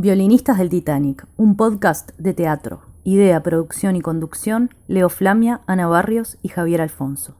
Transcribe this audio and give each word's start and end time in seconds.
Violinistas 0.00 0.58
del 0.58 0.68
Titanic, 0.68 1.26
un 1.36 1.56
podcast 1.56 2.12
de 2.18 2.32
teatro. 2.32 2.82
Idea, 3.02 3.42
producción 3.42 3.96
y 3.96 4.00
conducción, 4.00 4.72
Leo 4.86 5.08
Flamia, 5.08 5.62
Ana 5.66 5.88
Barrios 5.88 6.38
y 6.40 6.50
Javier 6.50 6.82
Alfonso. 6.82 7.34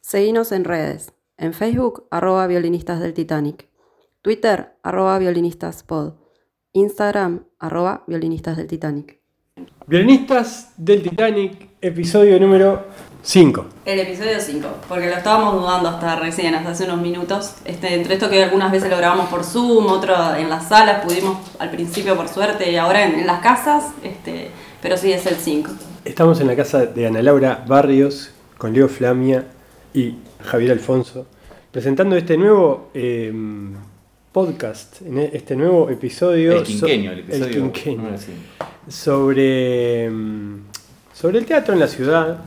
Seguinos 0.00 0.52
en 0.52 0.64
redes. 0.64 1.12
En 1.36 1.52
Facebook, 1.52 2.08
arroba 2.10 2.46
violinistas 2.46 3.00
del 3.00 3.12
Titanic. 3.12 3.68
Twitter, 4.22 4.78
arroba 4.82 5.18
violinistaspod. 5.18 6.14
Instagram, 6.72 7.44
arroba 7.58 8.04
violinistas 8.06 8.56
del 8.56 8.68
Titanic. 8.68 9.20
Violinistas 9.86 10.72
del 10.78 11.02
Titanic, 11.02 11.73
episodio 11.88 12.40
número 12.40 12.82
5. 13.22 13.66
El 13.84 14.00
episodio 14.00 14.40
5, 14.40 14.66
porque 14.88 15.06
lo 15.08 15.16
estábamos 15.16 15.60
dudando 15.60 15.88
hasta 15.90 16.16
recién, 16.16 16.54
hasta 16.54 16.70
hace 16.70 16.84
unos 16.84 17.00
minutos. 17.00 17.54
Este, 17.66 17.94
entre 17.94 18.14
esto 18.14 18.30
que 18.30 18.42
algunas 18.42 18.72
veces 18.72 18.90
lo 18.90 18.96
grabamos 18.96 19.28
por 19.28 19.44
Zoom, 19.44 19.86
otro 19.88 20.14
en 20.36 20.48
las 20.48 20.68
salas, 20.68 21.04
pudimos 21.04 21.36
al 21.58 21.70
principio 21.70 22.16
por 22.16 22.28
suerte 22.28 22.70
y 22.70 22.76
ahora 22.76 23.04
en, 23.04 23.18
en 23.20 23.26
las 23.26 23.40
casas, 23.40 23.84
este, 24.02 24.48
pero 24.82 24.96
sí 24.96 25.12
es 25.12 25.26
el 25.26 25.36
5. 25.36 25.70
Estamos 26.04 26.40
en 26.40 26.46
la 26.46 26.56
casa 26.56 26.86
de 26.86 27.06
Ana 27.06 27.22
Laura 27.22 27.64
Barrios 27.66 28.30
con 28.58 28.72
Leo 28.72 28.88
Flamia 28.88 29.44
y 29.92 30.14
Javier 30.42 30.72
Alfonso, 30.72 31.26
presentando 31.70 32.16
este 32.16 32.36
nuevo 32.38 32.90
eh, 32.94 33.32
podcast, 34.32 35.02
en 35.02 35.18
este 35.18 35.54
nuevo 35.56 35.88
episodio. 35.90 36.56
El 36.58 36.62
quinquenio, 36.62 37.12
el 37.12 37.18
so- 37.18 37.24
episodio 37.32 37.52
quinquenio, 37.72 37.98
número 37.98 38.18
cinco. 38.18 38.40
sobre, 38.88 40.10
mm, 40.10 40.56
sobre 41.14 41.38
el 41.38 41.46
teatro 41.46 41.72
en 41.74 41.80
la 41.80 41.88
ciudad, 41.88 42.38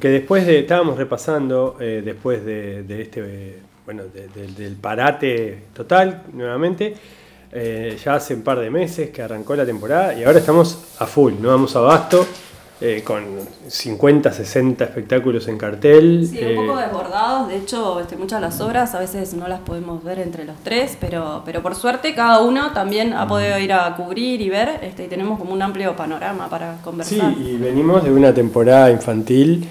que 0.00 0.08
después 0.08 0.44
de, 0.46 0.58
estábamos 0.60 0.98
repasando, 0.98 1.76
eh, 1.80 2.02
después 2.04 2.44
de, 2.44 2.84
este, 3.00 3.62
bueno, 3.86 4.02
de- 4.12 4.28
de- 4.28 4.48
del 4.52 4.74
parate 4.76 5.64
total, 5.72 6.24
nuevamente, 6.32 6.94
eh, 7.52 7.96
ya 8.04 8.14
hace 8.16 8.34
un 8.34 8.42
par 8.42 8.58
de 8.58 8.68
meses 8.70 9.10
que 9.10 9.22
arrancó 9.22 9.54
la 9.54 9.64
temporada 9.64 10.12
y 10.14 10.24
ahora 10.24 10.40
estamos 10.40 10.96
a 10.98 11.06
full, 11.06 11.34
no 11.40 11.48
vamos 11.50 11.76
abasto, 11.76 12.26
eh, 12.80 13.02
con 13.04 13.24
50, 13.68 14.32
60 14.32 14.84
espectáculos 14.84 15.46
en 15.48 15.56
cartel. 15.58 16.26
Sí, 16.30 16.38
eh, 16.40 16.56
un 16.58 16.66
poco 16.66 16.78
desbordados, 16.78 17.48
de 17.48 17.56
hecho 17.56 18.00
este, 18.00 18.16
muchas 18.16 18.40
de 18.40 18.46
las 18.46 18.60
obras 18.60 18.94
a 18.94 18.98
veces 18.98 19.32
no 19.34 19.46
las 19.48 19.60
podemos 19.60 20.02
ver 20.02 20.18
entre 20.18 20.44
los 20.44 20.56
tres, 20.62 20.96
pero, 21.00 21.42
pero 21.44 21.62
por 21.62 21.74
suerte 21.76 22.14
cada 22.14 22.40
uno 22.40 22.72
también 22.72 23.12
ha 23.12 23.26
podido 23.28 23.58
ir 23.58 23.72
a 23.72 23.94
cubrir 23.96 24.40
y 24.40 24.50
ver 24.50 24.80
este, 24.82 25.04
y 25.04 25.08
tenemos 25.08 25.38
como 25.38 25.52
un 25.52 25.62
amplio 25.62 25.94
panorama 25.96 26.48
para 26.50 26.74
Sí, 26.74 26.80
conversar. 26.84 27.32
y 27.38 27.56
venimos 27.56 28.02
de 28.04 28.10
una 28.12 28.34
temporada 28.34 28.90
infantil, 28.90 29.66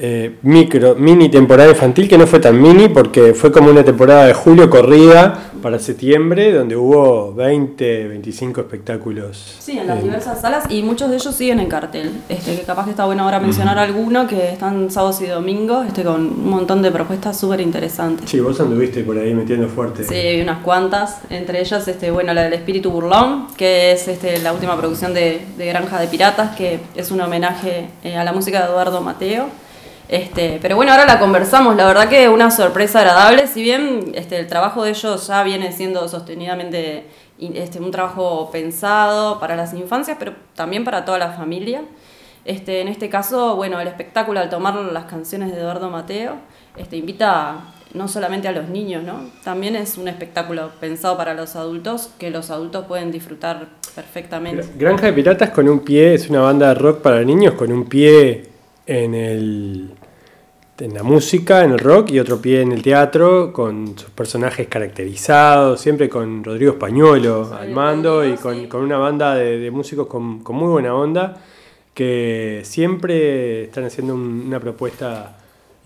eh, 0.00 0.36
micro, 0.42 0.94
mini 0.94 1.28
temporada 1.28 1.70
infantil, 1.70 2.08
que 2.08 2.16
no 2.16 2.26
fue 2.26 2.38
tan 2.38 2.60
mini 2.60 2.88
porque 2.88 3.34
fue 3.34 3.50
como 3.52 3.70
una 3.70 3.84
temporada 3.84 4.26
de 4.26 4.32
julio 4.34 4.70
corrida 4.70 5.47
para 5.62 5.78
septiembre, 5.78 6.52
donde 6.52 6.76
hubo 6.76 7.32
20, 7.34 8.08
25 8.08 8.60
espectáculos. 8.60 9.56
Sí, 9.58 9.78
en 9.78 9.86
las 9.86 9.98
Eh, 10.00 10.02
diversas 10.02 10.40
salas 10.40 10.64
y 10.70 10.82
muchos 10.82 11.10
de 11.10 11.16
ellos 11.16 11.34
siguen 11.34 11.60
en 11.60 11.68
cartel. 11.68 12.10
Este, 12.28 12.56
que 12.56 12.62
capaz 12.62 12.84
que 12.84 12.90
está 12.90 13.04
bueno 13.04 13.24
ahora 13.24 13.40
mencionar 13.40 13.78
alguno 13.78 14.26
que 14.26 14.52
están 14.52 14.90
sábados 14.90 15.20
y 15.20 15.26
domingos, 15.26 15.86
este, 15.86 16.04
con 16.04 16.20
un 16.20 16.50
montón 16.50 16.82
de 16.82 16.90
propuestas 16.90 17.38
súper 17.38 17.60
interesantes. 17.60 18.28
Sí, 18.30 18.40
vos 18.40 18.60
anduviste 18.60 19.02
por 19.04 19.18
ahí 19.18 19.34
metiendo 19.34 19.68
fuerte. 19.68 20.04
Sí, 20.04 20.40
unas 20.42 20.62
cuantas, 20.62 21.18
entre 21.30 21.60
ellas, 21.60 21.86
este, 21.88 22.10
bueno, 22.10 22.32
la 22.34 22.42
del 22.44 22.52
Espíritu 22.54 22.90
Burlón, 22.90 23.48
que 23.56 23.92
es 23.92 24.08
este, 24.08 24.38
la 24.40 24.52
última 24.52 24.76
producción 24.76 25.14
de, 25.14 25.40
de 25.56 25.66
Granja 25.66 26.00
de 26.00 26.06
Piratas, 26.08 26.56
que 26.56 26.80
es 26.94 27.10
un 27.10 27.20
homenaje 27.20 27.88
eh, 28.04 28.16
a 28.16 28.24
la 28.24 28.32
música 28.32 28.60
de 28.60 28.66
Eduardo 28.66 29.00
Mateo. 29.00 29.46
Este, 30.08 30.58
pero 30.62 30.74
bueno, 30.76 30.92
ahora 30.92 31.04
la 31.04 31.18
conversamos, 31.18 31.76
la 31.76 31.86
verdad 31.86 32.08
que 32.08 32.28
una 32.30 32.50
sorpresa 32.50 33.00
agradable, 33.00 33.46
si 33.46 33.60
bien 33.62 34.12
este, 34.14 34.38
el 34.38 34.46
trabajo 34.46 34.82
de 34.82 34.90
ellos 34.90 35.26
ya 35.26 35.42
viene 35.42 35.70
siendo 35.72 36.08
sostenidamente 36.08 37.04
este, 37.38 37.78
un 37.78 37.90
trabajo 37.90 38.48
pensado 38.50 39.38
para 39.38 39.54
las 39.54 39.74
infancias, 39.74 40.16
pero 40.18 40.32
también 40.54 40.84
para 40.84 41.04
toda 41.04 41.18
la 41.18 41.32
familia. 41.32 41.82
Este, 42.46 42.80
en 42.80 42.88
este 42.88 43.10
caso, 43.10 43.56
bueno, 43.56 43.78
el 43.80 43.88
espectáculo 43.88 44.40
al 44.40 44.48
tomar 44.48 44.74
las 44.76 45.04
canciones 45.04 45.52
de 45.52 45.60
Eduardo 45.60 45.90
Mateo, 45.90 46.36
este, 46.78 46.96
invita 46.96 47.56
no 47.92 48.08
solamente 48.08 48.48
a 48.48 48.52
los 48.52 48.68
niños, 48.70 49.02
¿no? 49.02 49.20
También 49.44 49.76
es 49.76 49.98
un 49.98 50.08
espectáculo 50.08 50.70
pensado 50.80 51.18
para 51.18 51.34
los 51.34 51.56
adultos, 51.56 52.10
que 52.18 52.30
los 52.30 52.50
adultos 52.50 52.86
pueden 52.86 53.10
disfrutar 53.12 53.66
perfectamente. 53.94 54.62
Gra- 54.64 54.78
Granja 54.78 55.06
de 55.06 55.12
Piratas 55.12 55.50
con 55.50 55.68
un 55.68 55.80
pie, 55.80 56.14
es 56.14 56.30
una 56.30 56.40
banda 56.40 56.68
de 56.68 56.74
rock 56.74 57.02
para 57.02 57.22
niños 57.22 57.54
con 57.54 57.70
un 57.72 57.84
pie 57.86 58.47
en 58.88 59.14
el 59.14 59.90
en 60.80 60.94
la 60.94 61.02
música, 61.02 61.64
en 61.64 61.72
el 61.72 61.78
rock 61.80 62.10
y 62.12 62.20
otro 62.20 62.40
pie 62.40 62.60
en 62.60 62.70
el 62.70 62.82
teatro, 62.82 63.52
con 63.52 63.98
sus 63.98 64.10
personajes 64.10 64.68
caracterizados, 64.68 65.80
siempre 65.80 66.08
con 66.08 66.44
Rodrigo 66.44 66.70
Españolo 66.72 67.52
al 67.52 67.70
mando 67.72 68.24
y 68.24 68.34
con, 68.36 68.66
con 68.68 68.82
una 68.82 68.96
banda 68.96 69.34
de, 69.34 69.58
de 69.58 69.70
músicos 69.72 70.06
con, 70.06 70.40
con 70.44 70.54
muy 70.54 70.68
buena 70.68 70.94
onda 70.94 71.36
que 71.94 72.60
siempre 72.64 73.64
están 73.64 73.84
haciendo 73.86 74.14
un- 74.14 74.44
una 74.46 74.60
propuesta 74.60 75.36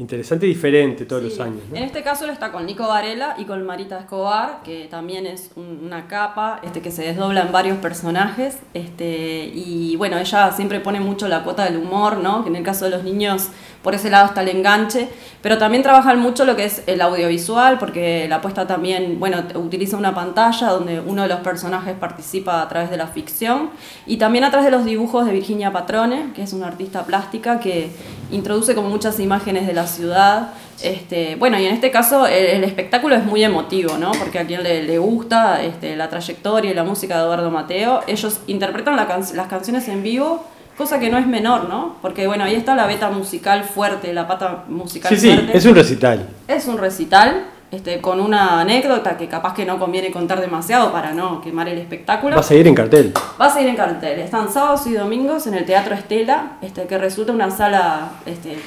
interesante 0.02 0.46
y 0.46 0.50
diferente 0.50 1.06
todos 1.06 1.22
los 1.22 1.40
años. 1.40 1.60
¿no? 1.70 1.76
En 1.76 1.82
este 1.84 2.02
caso 2.02 2.24
él 2.24 2.30
está 2.30 2.52
con 2.52 2.66
Nico 2.66 2.86
Varela 2.86 3.36
y 3.38 3.44
con 3.44 3.64
Marita 3.64 3.98
Escobar, 3.98 4.60
que 4.64 4.86
también 4.90 5.26
es 5.26 5.50
un- 5.56 5.80
una 5.84 6.06
capa 6.08 6.60
este, 6.62 6.80
que 6.82 6.90
se 6.90 7.02
desdobla 7.04 7.42
en 7.42 7.52
varios 7.52 7.78
personajes. 7.78 8.58
Este, 8.74 9.50
y 9.54 9.96
bueno, 9.96 10.18
ella 10.18 10.52
siempre 10.52 10.80
pone 10.80 11.00
mucho 11.00 11.28
la 11.28 11.42
cuota 11.44 11.64
del 11.64 11.78
humor, 11.78 12.18
¿no? 12.18 12.42
que 12.42 12.50
en 12.50 12.56
el 12.56 12.62
caso 12.62 12.84
de 12.84 12.90
los 12.90 13.04
niños 13.04 13.48
por 13.82 13.94
ese 13.94 14.10
lado 14.10 14.26
está 14.26 14.42
el 14.42 14.48
enganche, 14.48 15.08
pero 15.42 15.58
también 15.58 15.82
trabajan 15.82 16.20
mucho 16.20 16.44
lo 16.44 16.54
que 16.54 16.64
es 16.64 16.82
el 16.86 17.00
audiovisual, 17.00 17.78
porque 17.78 18.26
la 18.28 18.36
apuesta 18.36 18.66
también, 18.66 19.18
bueno, 19.18 19.42
utiliza 19.56 19.96
una 19.96 20.14
pantalla 20.14 20.68
donde 20.68 21.00
uno 21.00 21.22
de 21.22 21.28
los 21.28 21.40
personajes 21.40 21.94
participa 21.98 22.62
a 22.62 22.68
través 22.68 22.90
de 22.90 22.96
la 22.96 23.08
ficción 23.08 23.70
y 24.06 24.18
también 24.18 24.44
a 24.44 24.50
través 24.50 24.66
de 24.66 24.70
los 24.70 24.84
dibujos 24.84 25.26
de 25.26 25.32
Virginia 25.32 25.72
Patrone, 25.72 26.32
que 26.34 26.42
es 26.42 26.52
una 26.52 26.68
artista 26.68 27.04
plástica 27.04 27.58
que 27.58 27.90
introduce 28.30 28.74
como 28.74 28.88
muchas 28.88 29.18
imágenes 29.18 29.66
de 29.66 29.72
la 29.72 29.86
ciudad. 29.88 30.50
Este, 30.80 31.34
bueno, 31.36 31.58
y 31.58 31.66
en 31.66 31.74
este 31.74 31.90
caso 31.90 32.26
el, 32.26 32.62
espectáculo 32.64 33.16
es 33.16 33.24
muy 33.24 33.42
emotivo, 33.42 33.98
¿no? 33.98 34.12
Porque 34.12 34.38
a 34.38 34.46
quien 34.46 34.62
le, 34.62 34.98
gusta 34.98 35.62
este, 35.62 35.96
la 35.96 36.08
trayectoria 36.08 36.70
y 36.70 36.74
la 36.74 36.84
música 36.84 37.16
de 37.16 37.22
Eduardo 37.22 37.50
Mateo, 37.50 38.00
ellos 38.06 38.40
interpretan 38.46 38.96
las 38.96 39.46
canciones 39.48 39.88
en 39.88 40.02
vivo, 40.02 40.44
cosa 40.76 40.98
que 40.98 41.10
no 41.10 41.18
es 41.18 41.26
menor, 41.26 41.68
¿no? 41.68 41.96
Porque 42.02 42.26
bueno, 42.26 42.44
ahí 42.44 42.54
está 42.54 42.74
la 42.74 42.86
beta 42.86 43.10
musical 43.10 43.64
fuerte, 43.64 44.12
la 44.12 44.26
pata 44.26 44.64
musical 44.68 45.10
Sí, 45.10 45.18
sí, 45.20 45.32
fuerte. 45.34 45.56
es 45.58 45.64
un 45.66 45.74
recital. 45.74 46.28
Es 46.48 46.66
un 46.66 46.78
recital 46.78 47.44
este, 47.70 48.02
con 48.02 48.20
una 48.20 48.60
anécdota 48.60 49.16
que 49.16 49.28
capaz 49.28 49.54
que 49.54 49.64
no 49.64 49.78
conviene 49.78 50.10
contar 50.10 50.40
demasiado 50.42 50.92
para 50.92 51.12
no 51.12 51.40
quemar 51.40 51.68
el 51.70 51.78
espectáculo. 51.78 52.34
Va 52.36 52.40
a 52.40 52.44
seguir 52.44 52.66
en 52.68 52.74
cartel. 52.74 53.14
Va 53.40 53.46
a 53.46 53.50
seguir 53.50 53.68
en 53.70 53.76
cartel. 53.76 54.18
Están 54.18 54.52
sábados 54.52 54.86
y 54.86 54.92
domingos 54.92 55.46
en 55.46 55.54
el 55.54 55.64
Teatro 55.64 55.94
Estela, 55.94 56.58
este, 56.60 56.82
que 56.86 56.98
resulta 56.98 57.32
una 57.32 57.50
sala 57.50 58.10
este, 58.26 58.58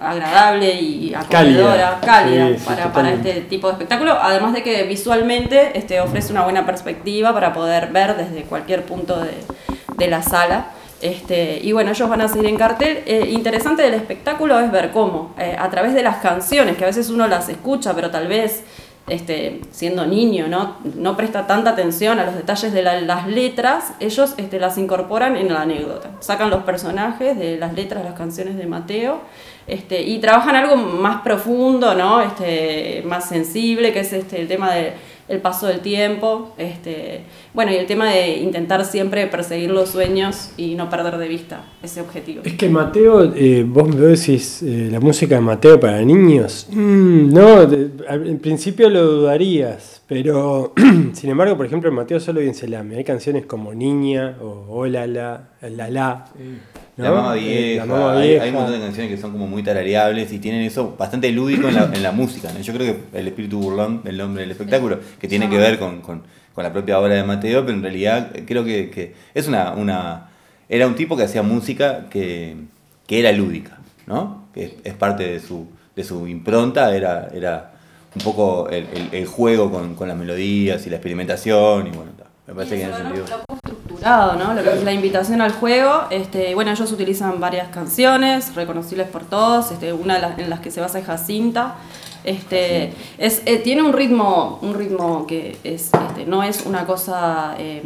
agradable 0.00 0.74
y 0.74 1.14
acogedora, 1.14 1.98
Cálida. 2.00 2.00
cálida, 2.00 2.48
Sí, 2.48 2.58
sí, 2.58 2.64
para, 2.66 2.92
para 2.92 3.10
este 3.12 3.32
tipo 3.42 3.68
de 3.68 3.74
espectáculo. 3.74 4.18
Además 4.20 4.52
de 4.54 4.62
que 4.62 4.82
visualmente 4.84 5.78
este, 5.78 6.00
ofrece 6.00 6.32
una 6.32 6.42
buena 6.42 6.66
perspectiva 6.66 7.32
para 7.32 7.52
poder 7.52 7.88
ver 7.92 8.16
desde 8.16 8.42
cualquier 8.42 8.84
punto 8.84 9.20
de, 9.20 9.34
de 9.96 10.08
la 10.08 10.22
sala. 10.22 10.66
Este, 11.02 11.58
y 11.62 11.72
bueno, 11.72 11.90
ellos 11.90 12.08
van 12.08 12.20
a 12.20 12.28
seguir 12.28 12.46
en 12.46 12.56
cartel. 12.56 13.00
Eh, 13.06 13.28
interesante 13.30 13.82
del 13.82 13.94
espectáculo 13.94 14.58
es 14.60 14.70
ver 14.70 14.92
cómo, 14.92 15.34
eh, 15.38 15.56
a 15.58 15.68
través 15.68 15.94
de 15.94 16.02
las 16.02 16.18
canciones, 16.18 16.76
que 16.76 16.84
a 16.84 16.86
veces 16.86 17.10
uno 17.10 17.26
las 17.26 17.48
escucha, 17.48 17.92
pero 17.94 18.10
tal 18.10 18.28
vez 18.28 18.62
este, 19.08 19.60
siendo 19.72 20.06
niño, 20.06 20.46
¿no? 20.46 20.76
no 20.94 21.16
presta 21.16 21.48
tanta 21.48 21.70
atención 21.70 22.20
a 22.20 22.24
los 22.24 22.36
detalles 22.36 22.72
de 22.72 22.82
la- 22.82 23.00
las 23.00 23.26
letras, 23.26 23.94
ellos 23.98 24.34
este, 24.36 24.60
las 24.60 24.78
incorporan 24.78 25.36
en 25.36 25.52
la 25.52 25.62
anécdota. 25.62 26.10
Sacan 26.20 26.50
los 26.50 26.62
personajes 26.62 27.36
de 27.36 27.56
las 27.58 27.74
letras 27.74 28.04
de 28.04 28.08
las 28.10 28.16
canciones 28.16 28.56
de 28.56 28.66
Mateo 28.66 29.20
este, 29.66 30.02
y 30.02 30.20
trabajan 30.20 30.54
algo 30.54 30.76
más 30.76 31.22
profundo, 31.22 31.96
¿no? 31.96 32.20
este, 32.20 33.02
más 33.04 33.28
sensible, 33.28 33.92
que 33.92 34.00
es 34.00 34.12
el 34.12 34.46
tema 34.46 34.72
del 34.72 34.92
el 35.28 35.40
paso 35.40 35.66
del 35.66 35.80
tiempo. 35.80 36.52
Bueno, 37.54 37.70
y 37.72 37.74
el 37.76 37.86
tema 37.86 38.10
de 38.10 38.38
intentar 38.38 38.84
siempre 38.84 39.26
perseguir 39.26 39.70
los 39.70 39.90
sueños 39.90 40.50
y 40.56 40.74
no 40.74 40.88
perder 40.88 41.18
de 41.18 41.28
vista 41.28 41.64
ese 41.82 42.00
objetivo. 42.00 42.42
Es 42.44 42.54
que 42.54 42.68
Mateo, 42.68 43.32
eh, 43.34 43.64
vos 43.66 43.88
me 43.88 43.96
decís 43.96 44.62
eh, 44.62 44.88
la 44.90 45.00
música 45.00 45.34
de 45.34 45.40
Mateo 45.42 45.78
para 45.78 46.00
niños. 46.02 46.66
Mm, 46.70 47.32
no, 47.32 47.66
de- 47.66 47.90
al 48.08 48.26
en 48.26 48.38
principio 48.38 48.88
lo 48.88 49.04
dudarías, 49.04 50.00
pero 50.06 50.72
sin 51.12 51.30
embargo, 51.30 51.56
por 51.56 51.66
ejemplo, 51.66 51.88
en 51.90 51.96
Mateo 51.96 52.20
solo 52.20 52.40
y 52.42 52.48
en 52.48 52.54
Selame 52.54 52.96
hay 52.96 53.04
canciones 53.04 53.44
como 53.46 53.74
Niña 53.74 54.36
o 54.40 54.64
Hola 54.68 55.06
la, 55.06 55.48
La 55.62 55.90
La. 55.90 56.24
¿no? 56.96 57.04
La 57.04 57.10
mamá 57.10 57.36
Eh, 57.36 57.40
vieja, 57.40 57.86
La 57.86 57.92
Mamá 57.94 58.18
hay, 58.20 58.28
Vieja. 58.28 58.44
hay 58.44 58.48
un 58.50 58.54
montón 58.56 58.74
de 58.74 58.80
canciones 58.80 59.10
que 59.10 59.16
son 59.20 59.32
como 59.32 59.46
muy 59.46 59.62
tarareables 59.62 60.30
y 60.32 60.38
tienen 60.38 60.62
eso 60.62 60.94
bastante 60.98 61.30
lúdico 61.32 61.68
en 61.68 61.74
la, 61.74 61.90
en 61.92 62.02
la 62.02 62.12
música. 62.12 62.50
¿no? 62.52 62.60
Yo 62.60 62.72
creo 62.74 62.94
que 63.12 63.18
el 63.18 63.28
espíritu 63.28 63.58
burlón, 63.60 64.02
el 64.04 64.16
nombre 64.18 64.42
del 64.42 64.50
espectáculo, 64.52 64.98
que 65.18 65.26
tiene 65.28 65.48
que 65.48 65.56
ver 65.58 65.78
con, 65.78 66.00
con- 66.02 66.22
con 66.54 66.64
la 66.64 66.72
propia 66.72 66.98
obra 66.98 67.14
de 67.14 67.24
Mateo, 67.24 67.62
pero 67.64 67.76
en 67.76 67.82
realidad 67.82 68.30
creo 68.46 68.64
que, 68.64 68.90
que 68.90 69.14
es 69.34 69.48
una, 69.48 69.72
una... 69.72 70.28
Era 70.68 70.86
un 70.86 70.94
tipo 70.94 71.16
que 71.16 71.24
hacía 71.24 71.42
música 71.42 72.06
que, 72.10 72.56
que 73.06 73.20
era 73.20 73.32
lúdica, 73.32 73.78
¿no? 74.06 74.44
que 74.54 74.64
es, 74.64 74.72
es 74.84 74.94
parte 74.94 75.24
de 75.30 75.40
su, 75.40 75.66
de 75.96 76.04
su 76.04 76.26
impronta, 76.26 76.94
era, 76.94 77.28
era 77.34 77.72
un 78.14 78.22
poco 78.22 78.68
el, 78.68 78.86
el- 78.94 79.08
el 79.12 79.26
juego 79.26 79.70
con, 79.70 79.94
con 79.94 80.08
las 80.08 80.16
melodías 80.16 80.86
y 80.86 80.90
la 80.90 80.96
experimentación, 80.96 81.86
y 81.86 81.90
bueno, 81.90 82.12
ta, 82.16 82.24
me 82.46 82.54
parece 82.54 82.76
que 82.76 82.82
en 82.84 82.90
ese 82.90 82.98
sentido... 83.02 83.24
Lo 83.30 83.38
poco 83.46 83.58
estructurado, 83.64 84.34
¿no? 84.36 84.52
Lo 84.54 84.62
que 84.62 84.70
es 84.72 84.82
la 84.84 84.92
invitación 84.92 85.40
al 85.40 85.52
juego. 85.52 86.04
Este, 86.10 86.54
bueno, 86.54 86.70
ellos 86.72 86.90
utilizan 86.92 87.38
varias 87.40 87.68
canciones 87.68 88.54
reconocibles 88.54 89.08
por 89.08 89.24
todos. 89.24 89.70
Este, 89.70 89.92
una 89.92 90.14
de 90.16 90.20
las, 90.20 90.38
en 90.38 90.50
las 90.50 90.60
que 90.60 90.70
se 90.70 90.80
basa 90.80 90.98
es 90.98 91.06
Jacinta. 91.06 91.76
Este, 92.24 92.92
es, 93.18 93.42
eh, 93.46 93.56
tiene 93.58 93.82
un 93.82 93.92
ritmo, 93.92 94.58
un 94.62 94.74
ritmo 94.74 95.26
que 95.26 95.56
es, 95.64 95.90
este, 96.08 96.24
no 96.26 96.42
es 96.42 96.64
una 96.66 96.86
cosa, 96.86 97.54
eh, 97.58 97.82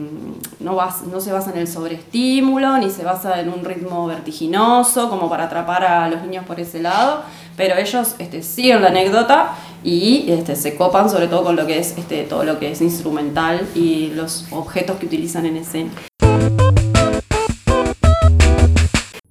no, 0.60 0.76
bas- 0.76 1.02
no 1.10 1.20
se 1.20 1.32
basa 1.32 1.50
en 1.52 1.58
el 1.58 1.66
sobreestímulo, 1.68 2.76
ni 2.78 2.90
se 2.90 3.02
basa 3.04 3.40
en 3.40 3.48
un 3.48 3.64
ritmo 3.64 4.06
vertiginoso, 4.06 5.08
como 5.08 5.28
para 5.30 5.44
atrapar 5.44 5.84
a 5.84 6.08
los 6.08 6.22
niños 6.22 6.44
por 6.44 6.60
ese 6.60 6.80
lado, 6.82 7.22
pero 7.56 7.76
ellos 7.76 8.14
este, 8.18 8.42
siguen 8.42 8.82
la 8.82 8.88
anécdota 8.88 9.54
y 9.82 10.30
este, 10.30 10.56
se 10.56 10.76
copan 10.76 11.08
sobre 11.08 11.28
todo 11.28 11.44
con 11.44 11.56
lo 11.56 11.66
que 11.66 11.78
es 11.78 11.96
este, 11.96 12.24
todo 12.24 12.44
lo 12.44 12.58
que 12.58 12.72
es 12.72 12.80
instrumental 12.82 13.66
y 13.74 14.08
los 14.14 14.46
objetos 14.50 14.96
que 14.98 15.06
utilizan 15.06 15.46
en 15.46 15.56
escena. 15.56 15.90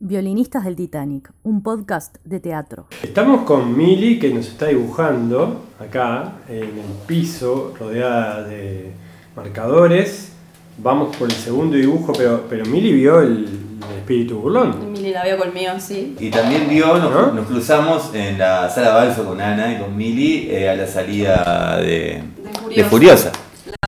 Violinistas 0.07 0.63
del 0.66 0.75
Titanic, 0.75 1.31
un 1.42 1.63
podcast 1.63 2.18
de 2.24 2.40
teatro. 2.40 2.86
Estamos 3.02 3.42
con 3.42 3.75
Mili 3.75 4.19
que 4.19 4.31
nos 4.31 4.46
está 4.48 4.68
dibujando 4.68 5.63
acá 5.80 6.34
en 6.48 6.62
el 6.62 6.92
piso, 7.07 7.74
rodeada 7.80 8.44
de 8.44 8.92
marcadores. 9.36 10.34
Vamos 10.78 11.16
por 11.16 11.28
el 11.28 11.36
segundo 11.36 11.75
dibujo, 11.75 12.13
pero, 12.16 12.44
pero 12.48 12.68
Mili 12.68 12.94
vio 12.94 13.19
el, 13.19 13.48
el 13.90 13.98
espíritu 13.98 14.42
burlón. 14.42 14.92
Mili 14.92 15.12
la 15.12 15.24
veo 15.24 15.40
conmigo, 15.40 15.72
sí. 15.80 16.16
Y 16.19 16.30
también 16.30 16.69
vio, 16.69 17.00
nos, 17.00 17.12
¿No? 17.12 17.31
nos 17.31 17.48
cruzamos 17.48 18.13
en 18.13 18.38
la 18.38 18.69
sala 18.69 18.94
Balso 18.94 19.25
con 19.25 19.42
Ana 19.42 19.74
y 19.74 19.80
con 19.81 19.98
Mili 19.98 20.51
eh, 20.51 20.69
a 20.69 20.75
la 20.75 20.86
salida 20.86 21.78
de, 21.81 22.22
De 22.69 22.75
de 22.75 22.84
Furiosa. 22.84 23.31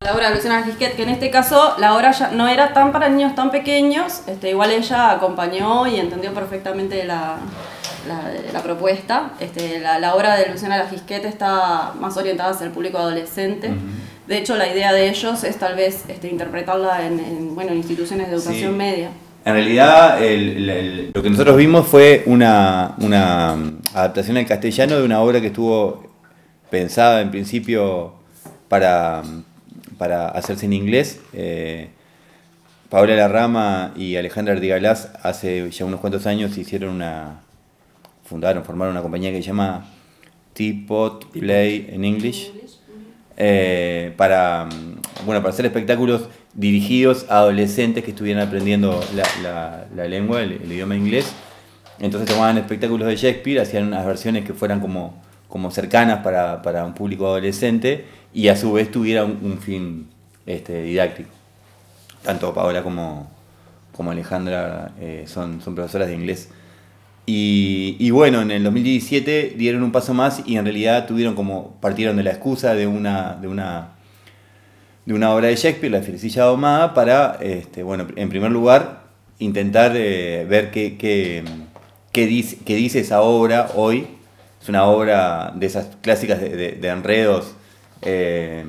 La 0.07 0.13
obra 0.15 0.29
de 0.29 0.35
Luciana 0.35 0.63
Gisquet, 0.63 0.95
que 0.95 1.03
en 1.03 1.09
este 1.09 1.29
caso 1.29 1.75
la 1.79 1.93
obra 1.97 2.11
ya 2.13 2.31
no 2.31 2.47
era 2.47 2.71
tan 2.71 2.93
para 2.93 3.09
niños 3.09 3.35
tan 3.35 3.51
pequeños, 3.51 4.21
este, 4.27 4.51
igual 4.51 4.71
ella 4.71 5.11
acompañó 5.11 5.85
y 5.85 5.97
entendió 5.99 6.33
perfectamente 6.33 7.03
la, 7.03 7.35
la, 8.07 8.21
la 8.53 8.63
propuesta. 8.63 9.31
Este, 9.41 9.81
la, 9.81 9.99
la 9.99 10.15
obra 10.15 10.37
de 10.37 10.49
Luciana 10.49 10.87
Gisquet 10.89 11.25
está 11.25 11.91
más 11.99 12.15
orientada 12.15 12.51
hacia 12.51 12.67
el 12.67 12.71
público 12.71 12.97
adolescente. 12.97 13.69
De 14.27 14.37
hecho, 14.37 14.55
la 14.55 14.69
idea 14.73 14.93
de 14.93 15.09
ellos 15.09 15.43
es 15.43 15.57
tal 15.59 15.75
vez 15.75 16.05
este, 16.07 16.29
interpretarla 16.29 17.05
en, 17.05 17.19
en, 17.19 17.53
bueno, 17.53 17.71
en 17.71 17.77
instituciones 17.79 18.29
de 18.29 18.35
educación 18.35 18.71
Sí. 18.71 18.77
media. 18.77 19.09
En 19.43 19.53
realidad, 19.55 20.23
el- 20.23 20.55
el- 20.57 20.69
el- 20.69 21.11
lo 21.13 21.21
que 21.21 21.29
nosotros 21.29 21.57
vimos 21.57 21.85
fue 21.85 22.23
una, 22.27 22.93
una 22.99 23.55
mm, 23.57 23.79
adaptación 23.93 24.37
al 24.37 24.45
castellano 24.45 24.95
de 24.99 25.03
una 25.03 25.19
obra 25.19 25.41
que 25.41 25.47
estuvo 25.47 26.01
pensada 26.69 27.19
en 27.19 27.29
principio 27.29 28.13
para, 28.69 29.21
mm, 29.25 29.43
para 29.97 30.29
hacerse 30.29 30.65
en 30.65 30.73
inglés. 30.73 31.21
Eh, 31.33 31.89
Paola 32.89 33.15
Larrama 33.15 33.93
y 33.97 34.15
Alejandra 34.15 34.53
Artigalás 34.53 35.11
hace 35.21 35.69
ya 35.71 35.85
unos 35.85 35.99
cuantos 35.99 36.25
años 36.25 36.57
hicieron 36.57 36.95
una. 36.95 37.41
fundaron, 38.23 38.63
formaron 38.63 38.93
una 38.93 39.01
compañía 39.01 39.31
que 39.31 39.37
se 39.37 39.43
llama 39.43 39.85
Teapot 40.53 41.31
Play 41.31 41.89
en 41.91 42.05
English 42.05 42.51
eh, 43.35 44.13
para, 44.15 44.67
bueno, 45.25 45.41
para 45.41 45.53
hacer 45.53 45.65
espectáculos 45.65 46.29
dirigidos 46.53 47.25
a 47.29 47.39
adolescentes 47.39 48.03
que 48.03 48.11
estuvieran 48.11 48.47
aprendiendo 48.47 49.03
la 49.13 50.07
lengua, 50.07 50.41
el, 50.41 50.53
el 50.53 50.71
idioma 50.71 50.95
inglés. 50.95 51.33
Entonces 51.99 52.29
tomaban 52.29 52.57
espectáculos 52.57 53.07
de 53.07 53.15
Shakespeare, 53.15 53.59
hacían 53.59 53.87
unas 53.87 54.05
versiones 54.05 54.45
que 54.45 54.53
fueran 54.53 54.79
como, 54.79 55.21
como 55.47 55.71
cercanas 55.71 56.19
para, 56.23 56.61
para 56.61 56.85
un 56.85 56.93
público 56.93 57.25
adolescente 57.27 58.05
y 58.37 58.49
a 58.49 58.55
su 58.55 58.71
vez 58.71 58.91
tuviera 58.91 59.25
un, 59.25 59.57
fin 59.57 60.05
este, 60.45 60.83
didáctico. 60.83 61.29
Tanto 62.21 62.53
Paola 62.53 62.83
como, 62.83 63.31
como 63.95 64.11
Alejandra 64.11 64.91
eh, 65.01 65.23
son, 65.25 65.59
son 65.59 65.73
profesoras 65.73 66.07
de 66.07 66.13
inglés. 66.13 66.49
Y, 67.25 68.11
bueno, 68.11 68.43
en 68.43 68.51
el 68.51 68.63
2017 68.63 69.55
dieron 69.57 69.81
un 69.81 69.91
paso 69.91 70.13
más 70.13 70.43
y 70.45 70.55
en 70.55 70.65
realidad 70.65 71.07
tuvieron 71.07 71.33
como, 71.33 71.77
partieron 71.81 72.15
de 72.15 72.23
la 72.23 72.29
excusa 72.29 72.75
de 72.75 72.85
una, 72.85 73.33
de 73.41 73.47
una, 73.47 73.95
de 75.07 75.15
una 75.15 75.33
obra 75.33 75.47
de 75.47 75.55
Shakespeare, 75.55 75.91
La 75.91 76.03
Fierecilla 76.03 76.43
Domada, 76.43 76.93
para, 76.93 77.39
este, 77.41 77.81
bueno, 77.81 78.05
en 78.15 78.29
primer 78.29 78.51
lugar, 78.51 79.01
intentar 79.39 79.93
eh, 79.95 80.45
ver 80.47 80.69
qué, 80.69 80.95
qué, 80.95 81.43
qué 82.11 82.27
dice, 82.27 82.59
qué 82.63 82.75
dice 82.75 82.99
esa 82.99 83.21
obra 83.21 83.71
hoy. 83.73 84.05
Es 84.61 84.69
una 84.69 84.83
obra 84.85 85.53
de 85.55 85.65
esas 85.65 85.87
clásicas 86.03 86.39
de 86.39 86.87
enredos 86.87 87.56
eh, 88.01 88.65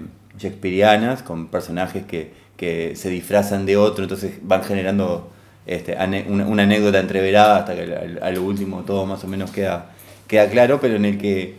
con 1.25 1.49
personajes 1.49 2.05
que, 2.05 2.33
que 2.57 2.97
se 2.97 3.11
disfrazan 3.11 3.67
de 3.67 3.77
otro, 3.77 4.05
entonces 4.05 4.35
van 4.43 4.63
generando 4.63 5.31
este, 5.67 5.97
una, 6.29 6.47
una 6.47 6.63
anécdota 6.63 6.99
entreverada 6.99 7.59
hasta 7.59 7.75
que 7.75 8.19
a 8.21 8.31
lo 8.31 8.43
último 8.43 8.83
todo 8.85 9.07
más 9.07 9.23
o 9.25 9.29
menos 9.29 9.51
queda, 9.51 9.91
queda 10.27 10.49
claro, 10.49 10.81
pero 10.81 10.97
en 10.97 11.05
el 11.05 11.19
que 11.19 11.57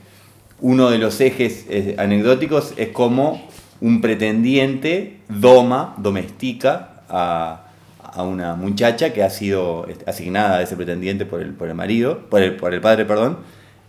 uno 0.61 0.89
de 0.89 0.97
los 0.97 1.19
ejes 1.21 1.65
eh, 1.69 1.95
anecdóticos 1.97 2.73
es 2.77 2.89
cómo 2.89 3.47
un 3.81 4.01
pretendiente 4.01 5.19
doma, 5.29 5.95
domestica 5.97 7.03
a, 7.07 7.69
a 8.13 8.23
una 8.23 8.55
muchacha 8.55 9.13
que 9.13 9.23
ha 9.23 9.29
sido 9.29 9.87
este, 9.87 10.09
asignada 10.09 10.57
a 10.57 10.61
ese 10.61 10.75
pretendiente 10.75 11.25
por 11.25 11.41
el, 11.41 11.53
por 11.53 11.69
el 11.69 11.75
marido, 11.75 12.19
por 12.29 12.41
el, 12.41 12.55
por 12.55 12.73
el 12.73 12.81
padre, 12.81 13.05
perdón. 13.05 13.37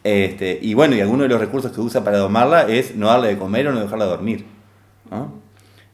Este, 0.03 0.59
y 0.63 0.75
bueno, 0.75 0.97
y 0.97 1.01
alguno 1.01 1.25
de 1.25 1.29
los 1.29 1.41
recursos 1.41 1.73
que 1.73 1.81
usa 1.81 2.03
para 2.03 2.19
domarla 2.19 2.63
es 2.69 2.97
no 2.97 3.07
darle 3.09 3.29
de 3.29 3.39
comer 3.39 3.69
o 3.69 3.73
no 3.73 3.81
dejarla 3.81 4.07
dormir. 4.07 4.45
¿no? 5.11 5.41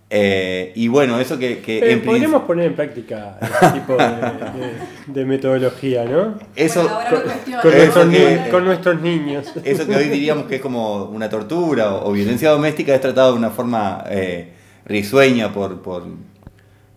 Eh, 0.08 0.72
y 0.76 0.86
bueno, 0.86 1.18
eso 1.18 1.36
que, 1.36 1.58
que 1.58 1.80
Pero 1.80 1.92
en 1.92 2.02
podríamos 2.04 2.42
principio- 2.42 2.46
poner 2.46 2.66
en 2.66 2.76
práctica 2.76 3.38
este 3.42 3.80
tipo 3.80 3.96
de, 3.96 4.06
de- 4.06 5.12
de 5.20 5.24
metodología, 5.24 6.04
¿no? 6.04 6.38
eso, 6.54 6.82
Bueno, 6.84 7.10
Con, 7.10 7.60
con 7.62 7.72
Eso 7.74 8.04
nuestros, 8.04 8.08
que- 8.10 8.40
ni- 8.44 8.50
con 8.50 8.64
nuestros 8.64 9.00
niños. 9.02 9.52
Eso 9.64 9.84
que 9.86 9.96
hoy 9.96 10.04
diríamos 10.08 10.46
que 10.46 10.56
es 10.56 10.60
como 10.62 11.06
una 11.06 11.28
tortura 11.28 11.92
o, 11.92 12.08
o 12.08 12.12
violencia 12.12 12.50
doméstica 12.50 12.94
es 12.94 13.00
tratado 13.00 13.32
de 13.32 13.38
una 13.38 13.50
forma 13.50 14.04
eh, 14.08 14.52
risueña 14.84 15.52
por, 15.52 15.82
por, 15.82 16.04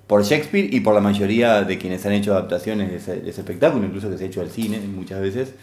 por 0.05 0.23
Shakespeare 0.23 0.69
y 0.71 0.79
por 0.81 0.94
la 0.94 1.01
mayoría 1.01 1.63
de 1.63 1.79
quienes 1.79 2.05
han 2.05 2.12
hecho 2.12 2.33
adaptaciones 2.33 2.91
de 2.91 2.97
ese, 2.97 3.21
de 3.21 3.29
ese 3.31 3.41
espectáculo, 3.41 3.88
incluso 3.88 4.07
que 4.12 4.19
se 4.19 4.25
ha 4.25 4.27
hecho 4.27 4.41
al 4.41 4.51
cine 4.51 4.79
muchas 4.81 5.19
veces. 5.19 5.53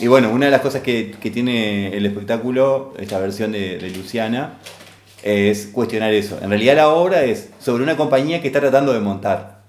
Y 0.00 0.06
bueno, 0.06 0.30
una 0.32 0.46
de 0.46 0.50
las 0.50 0.62
cosas 0.62 0.82
que, 0.82 1.14
que 1.20 1.30
tiene 1.30 1.96
el 1.96 2.06
espectáculo, 2.06 2.94
esta 2.98 3.18
versión 3.18 3.52
de, 3.52 3.78
de 3.78 3.90
Luciana, 3.90 4.58
es 5.22 5.68
cuestionar 5.72 6.12
eso. 6.12 6.38
En 6.42 6.48
realidad 6.50 6.76
la 6.76 6.88
obra 6.88 7.24
es 7.24 7.50
sobre 7.58 7.82
una 7.82 7.96
compañía 7.96 8.40
que 8.40 8.48
está 8.48 8.60
tratando 8.60 8.92
de 8.92 9.00
montar 9.00 9.62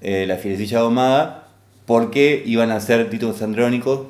eh, 0.00 0.26
la 0.26 0.36
fierecilla 0.36 0.80
domada 0.80 1.48
porque 1.86 2.42
iban 2.46 2.70
a 2.70 2.80
ser 2.80 3.08
títulos 3.10 3.42
andrónicos 3.42 4.00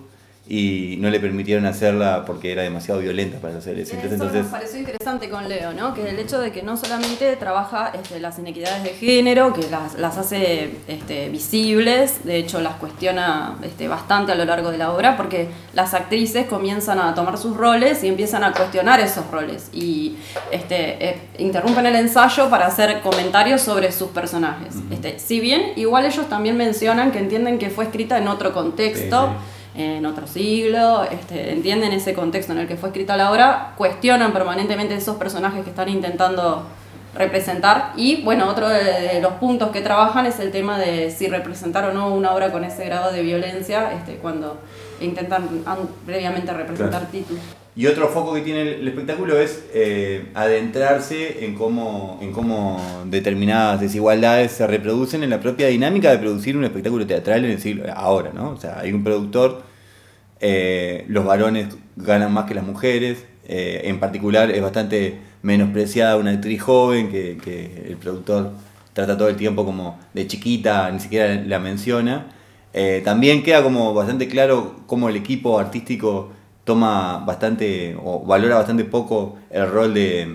y 0.49 0.97
no 1.00 1.11
le 1.11 1.19
permitieron 1.19 1.67
hacerla 1.67 2.25
porque 2.25 2.53
era 2.53 2.62
demasiado 2.62 3.00
violenta 3.00 3.38
para 3.38 3.55
los 3.55 3.67
adolescentes. 3.67 4.07
Eso 4.07 4.15
Entonces, 4.15 4.43
nos 4.43 4.53
pareció 4.53 4.79
interesante 4.79 5.29
con 5.29 5.49
Leo, 5.49 5.73
¿no? 5.73 5.93
Que 5.93 6.09
el 6.09 6.19
hecho 6.21 6.38
de 6.38 6.53
que 6.53 6.62
no 6.62 6.76
solamente 6.76 7.35
trabaja 7.35 7.91
este, 8.00 8.21
las 8.21 8.38
inequidades 8.38 8.85
de 8.85 8.91
género, 8.91 9.53
que 9.53 9.69
las, 9.69 9.99
las 9.99 10.19
hace 10.19 10.71
este, 10.87 11.31
visibles, 11.31 12.25
de 12.25 12.37
hecho 12.37 12.61
las 12.61 12.76
cuestiona 12.76 13.57
este, 13.62 13.88
bastante 13.88 14.33
a 14.33 14.35
lo 14.37 14.45
largo 14.45 14.71
de 14.71 14.79
la 14.79 14.93
obra, 14.93 15.17
porque 15.17 15.49
las 15.75 15.95
actrices 15.95 16.47
comienzan 16.47 17.00
a 17.00 17.12
tomar 17.17 17.38
sus 17.38 17.57
roles 17.57 18.05
y 18.05 18.09
empiezan 18.09 18.45
a 18.45 18.53
cuestionar 18.53 19.00
esos 19.00 19.29
roles 19.33 19.71
y 19.73 20.17
este, 20.53 21.09
eh, 21.09 21.19
interrumpen 21.38 21.87
el 21.87 21.97
ensayo 21.97 22.49
para 22.50 22.67
hacer 22.67 23.00
comentarios 23.00 23.62
sobre 23.62 23.91
sus 23.91 24.11
personajes. 24.11 24.76
Este, 24.93 25.19
si 25.19 25.41
bien 25.41 25.73
igual 25.75 26.07
ellos 26.07 26.29
también 26.29 26.57
mencionan 26.57 27.11
que 27.11 27.19
entienden 27.19 27.59
que 27.59 27.69
fue 27.69 27.85
escrita 27.85 28.19
en 28.19 28.29
otro 28.29 28.53
contexto, 28.53 29.26
Sí, 29.26 29.55
en 29.76 30.06
otro 30.06 30.26
siglo, 30.26 31.04
este, 31.04 31.52
entienden 31.52 31.92
ese 31.92 32.14
contexto 32.14 32.52
en 32.52 32.59
el 32.59 32.66
que 32.68 32.76
fue 32.76 32.88
escrita 32.88 33.16
la 33.16 33.30
obra, 33.30 33.73
cuestionan 33.76 34.33
permanentemente 34.33 34.95
esos 34.95 35.16
personajes 35.16 35.62
que 35.64 35.71
están 35.71 35.88
intentando 35.88 36.62
representar 37.14 37.92
y 37.97 38.23
bueno, 38.23 38.49
otro 38.49 38.68
de, 38.68 39.21
los 39.23 39.33
puntos 39.35 39.71
que 39.71 39.80
trabajan 39.80 40.26
es 40.26 40.38
el 40.38 40.50
tema 40.50 40.78
de 40.78 41.11
si 41.11 41.28
representar 41.28 41.85
o 41.88 41.92
no 41.95 42.14
una 42.14 42.35
obra 42.35 42.52
con 42.52 42.62
ese 42.64 42.85
grado 42.85 43.11
de 43.12 43.23
violencia 43.23 43.92
este, 43.92 44.16
cuando 44.16 44.59
intentan 45.00 45.62
an- 45.66 45.88
previamente 46.04 46.52
representar 46.52 47.00
Claro. 47.00 47.06
títulos. 47.12 47.42
Y 47.76 47.87
otro 47.88 48.09
foco 48.09 48.33
que 48.33 48.40
tiene 48.40 48.62
el, 48.62 48.88
espectáculo 48.88 49.38
es 49.38 49.66
eh, 49.75 50.28
adentrarse 50.33 51.45
en 51.45 51.54
cómo, 51.54 52.18
en 52.23 52.33
cómo 52.33 52.80
determinadas 53.04 53.83
desigualdades 53.83 54.52
se 54.52 54.66
reproducen 54.66 55.23
en 55.23 55.28
la 55.28 55.40
propia 55.40 55.66
dinámica 55.66 56.11
de 56.11 56.16
producir 56.16 56.56
un 56.56 56.64
espectáculo 56.64 57.06
teatral 57.06 57.45
en 57.45 57.50
el 57.50 57.61
siglo 57.61 57.85
ahora, 57.95 58.33
¿no? 58.33 58.52
O 58.52 58.56
sea, 58.56 58.80
hay 58.80 58.95
un 58.95 59.04
productor, 59.04 59.62
eh, 60.40 61.04
los 61.09 61.26
varones 61.26 61.76
ganan 61.97 62.33
más 62.33 62.47
que 62.47 62.54
las 62.54 62.64
mujeres, 62.64 63.26
eh, 63.47 63.83
en 63.85 64.00
particular 64.00 64.50
es 64.50 64.62
bastante 64.62 65.18
menospreciada 65.42 66.16
una 66.16 66.30
actriz 66.30 66.62
joven 66.62 67.11
que, 67.11 67.37
que 67.37 67.85
el 67.88 67.99
productor 67.99 68.52
trata 68.95 69.18
todo 69.18 69.28
el 69.28 69.37
tiempo 69.37 69.66
como 69.66 70.00
de 70.14 70.26
chiquita, 70.26 70.90
ni 70.90 71.00
siquiera 71.00 71.42
la 71.47 71.59
menciona. 71.59 72.28
También 73.04 73.42
queda 73.42 73.62
como 73.62 73.95
bastante 73.95 74.28
claro 74.28 74.76
cómo 74.87 75.09
el 75.09 75.16
equipo 75.16 75.59
artístico 75.59 76.30
toma 76.66 77.23
bastante 77.25 77.96
o 78.02 78.23
valora 78.26 78.56
bastante 78.56 78.85
poco 78.85 79.38
el 79.50 79.70
rol 79.70 79.94
de, 79.94 80.26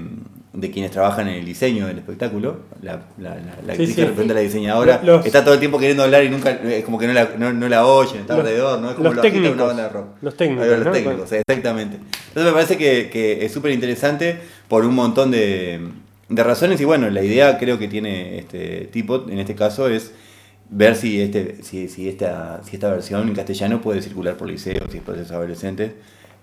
de 0.53 0.71
quienes 0.71 0.89
trabajan 0.91 1.27
en 1.27 1.35
el 1.35 1.45
diseño 1.45 1.87
del 1.87 1.97
espectáculo. 1.97 2.61
La, 2.81 3.01
la, 3.17 3.35
la, 3.35 3.57
la 3.67 3.75
Sí, 3.75 3.85
sí. 3.85 4.01
a 4.01 4.33
la 4.33 4.39
diseñadora 4.39 5.01
Los- 5.03 5.25
está 5.25 5.43
todo 5.43 5.53
el 5.53 5.59
tiempo 5.59 5.77
queriendo 5.77 6.03
hablar 6.03 6.23
y 6.23 6.29
nunca 6.29 6.51
es 6.51 6.83
como 6.85 6.97
que 6.97 7.05
no 7.07 7.13
la, 7.13 7.31
no, 7.37 7.51
no 7.51 7.67
la 7.67 7.85
oyen, 7.85 8.21
está 8.21 8.33
Los- 8.37 8.45
alrededor, 8.45 8.79
¿no? 8.79 8.89
Es 8.91 8.95
como 8.95 9.11
los 9.13 9.21
técnicos. 9.21 9.53
una 9.55 9.63
banda 9.65 9.83
de 9.83 9.89
rock. 9.89 10.07
Los 10.21 10.37
técnicos, 10.37 10.65
Los 10.67 10.85
¿no? 10.85 10.91
técnicos, 10.91 11.31
exactamente. 11.33 11.97
Entonces 11.97 12.45
me 12.45 12.51
parece 12.53 12.77
que, 12.77 13.09
que 13.11 13.45
es 13.45 13.51
súper 13.51 13.73
interesante 13.73 14.39
por 14.69 14.85
un 14.85 14.95
montón 14.95 15.31
de, 15.31 15.81
de 16.29 16.43
razones 16.43 16.79
y 16.79 16.85
bueno, 16.85 17.09
la 17.09 17.21
idea 17.23 17.57
creo 17.59 17.77
que 17.77 17.89
tiene 17.89 18.39
este 18.39 18.87
tipo, 18.91 19.25
en 19.29 19.37
este 19.37 19.53
caso, 19.53 19.89
es 19.89 20.13
ver 20.73 20.95
si 20.95 21.21
este 21.21 21.57
si, 21.63 21.89
si 21.89 22.07
esta 22.07 22.61
si 22.63 22.77
esta 22.77 22.89
versión 22.89 23.27
en 23.27 23.35
castellano 23.35 23.81
puede 23.81 24.01
circular 24.01 24.37
por 24.37 24.47
liceos 24.47 24.95
y 24.95 25.01
procesos 25.01 25.31
adolescentes 25.31 25.91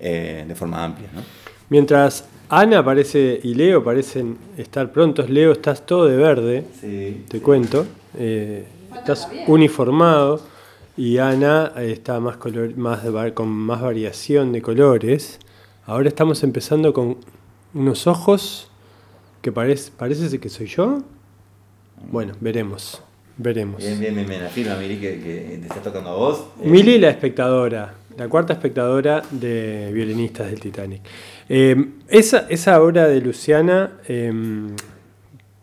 eh, 0.00 0.44
de 0.46 0.54
forma 0.54 0.84
amplia 0.84 1.08
¿no? 1.14 1.22
Mientras 1.70 2.24
Ana 2.48 2.82
parece 2.84 3.40
y 3.42 3.54
Leo 3.54 3.84
parecen 3.84 4.38
estar 4.56 4.90
prontos, 4.90 5.28
Leo 5.28 5.52
estás 5.52 5.84
todo 5.84 6.06
de 6.06 6.16
verde, 6.16 6.64
sí, 6.80 7.24
te 7.28 7.40
cuento. 7.42 7.86
eh, 8.16 8.64
estás 8.96 9.28
uniformado 9.46 10.40
y 10.96 11.18
Ana 11.18 11.72
eh, 11.76 11.92
está 11.92 12.20
más, 12.20 12.38
color, 12.38 12.74
más 12.76 13.04
de 13.04 13.10
va- 13.10 13.30
con 13.32 13.48
más 13.48 13.82
variación 13.82 14.52
de 14.52 14.62
colores. 14.62 15.38
Ahora 15.86 16.08
estamos 16.08 16.42
empezando 16.42 16.92
con 16.94 17.18
unos 17.74 18.06
ojos 18.06 18.70
que 19.42 19.52
parece, 19.52 19.92
parece 19.96 20.38
que 20.40 20.48
soy 20.48 20.66
yo. 20.66 21.00
Bueno, 22.10 22.32
veremos, 22.40 23.02
veremos. 23.36 23.78
bien 23.84 24.00
bien 24.00 24.14
bien 24.14 24.26
bien 24.28 24.42
afirma 24.44 24.76
Miri 24.76 24.96
que, 24.96 25.20
que 25.20 25.58
te 25.60 25.66
está 25.66 25.82
tocando 25.82 26.10
a 26.10 26.14
vos 26.16 26.44
Eh, 26.62 26.68
Mili, 26.68 26.98
la 26.98 27.10
espectadora, 27.10 27.94
la 28.18 28.28
cuarta 28.28 28.52
espectadora 28.52 29.22
de 29.30 29.90
violinistas 29.94 30.50
del 30.50 30.58
Titanic. 30.58 31.02
Eh, 31.48 31.90
esa, 32.08 32.46
esa 32.48 32.82
obra 32.82 33.06
de 33.06 33.20
Luciana 33.20 33.92
eh, 34.08 34.32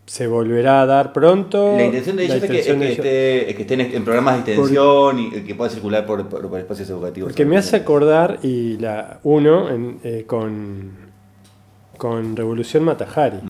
se 0.06 0.26
volverá 0.26 0.80
a 0.80 0.86
dar 0.86 1.12
pronto. 1.12 1.76
La 1.76 1.84
intención 1.84 2.16
de 2.16 2.28
La 2.28 2.36
ellos 2.36 2.44
es 2.44 2.50
que, 2.50 2.58
es 2.60 2.66
esté, 2.66 3.50
es 3.50 3.56
que 3.56 3.62
estén 3.62 3.80
en 3.82 4.04
programas 4.04 4.42
de 4.46 4.52
extensión 4.54 5.18
y 5.18 5.30
que 5.42 5.54
pueda 5.54 5.68
circular 5.70 6.06
por, 6.06 6.26
por- 6.28 6.48
por 6.48 6.58
espacios 6.58 6.88
educativos. 6.88 7.28
Porque 7.30 7.44
me 7.44 7.58
hace 7.58 7.76
acordar, 7.76 8.38
y 8.42 8.78
la 8.78 9.20
uno, 9.22 9.68
en, 9.68 9.98
eh, 10.02 10.24
con, 10.26 10.92
con 11.98 12.36
Revolución 12.36 12.84
Matajari. 12.84 13.40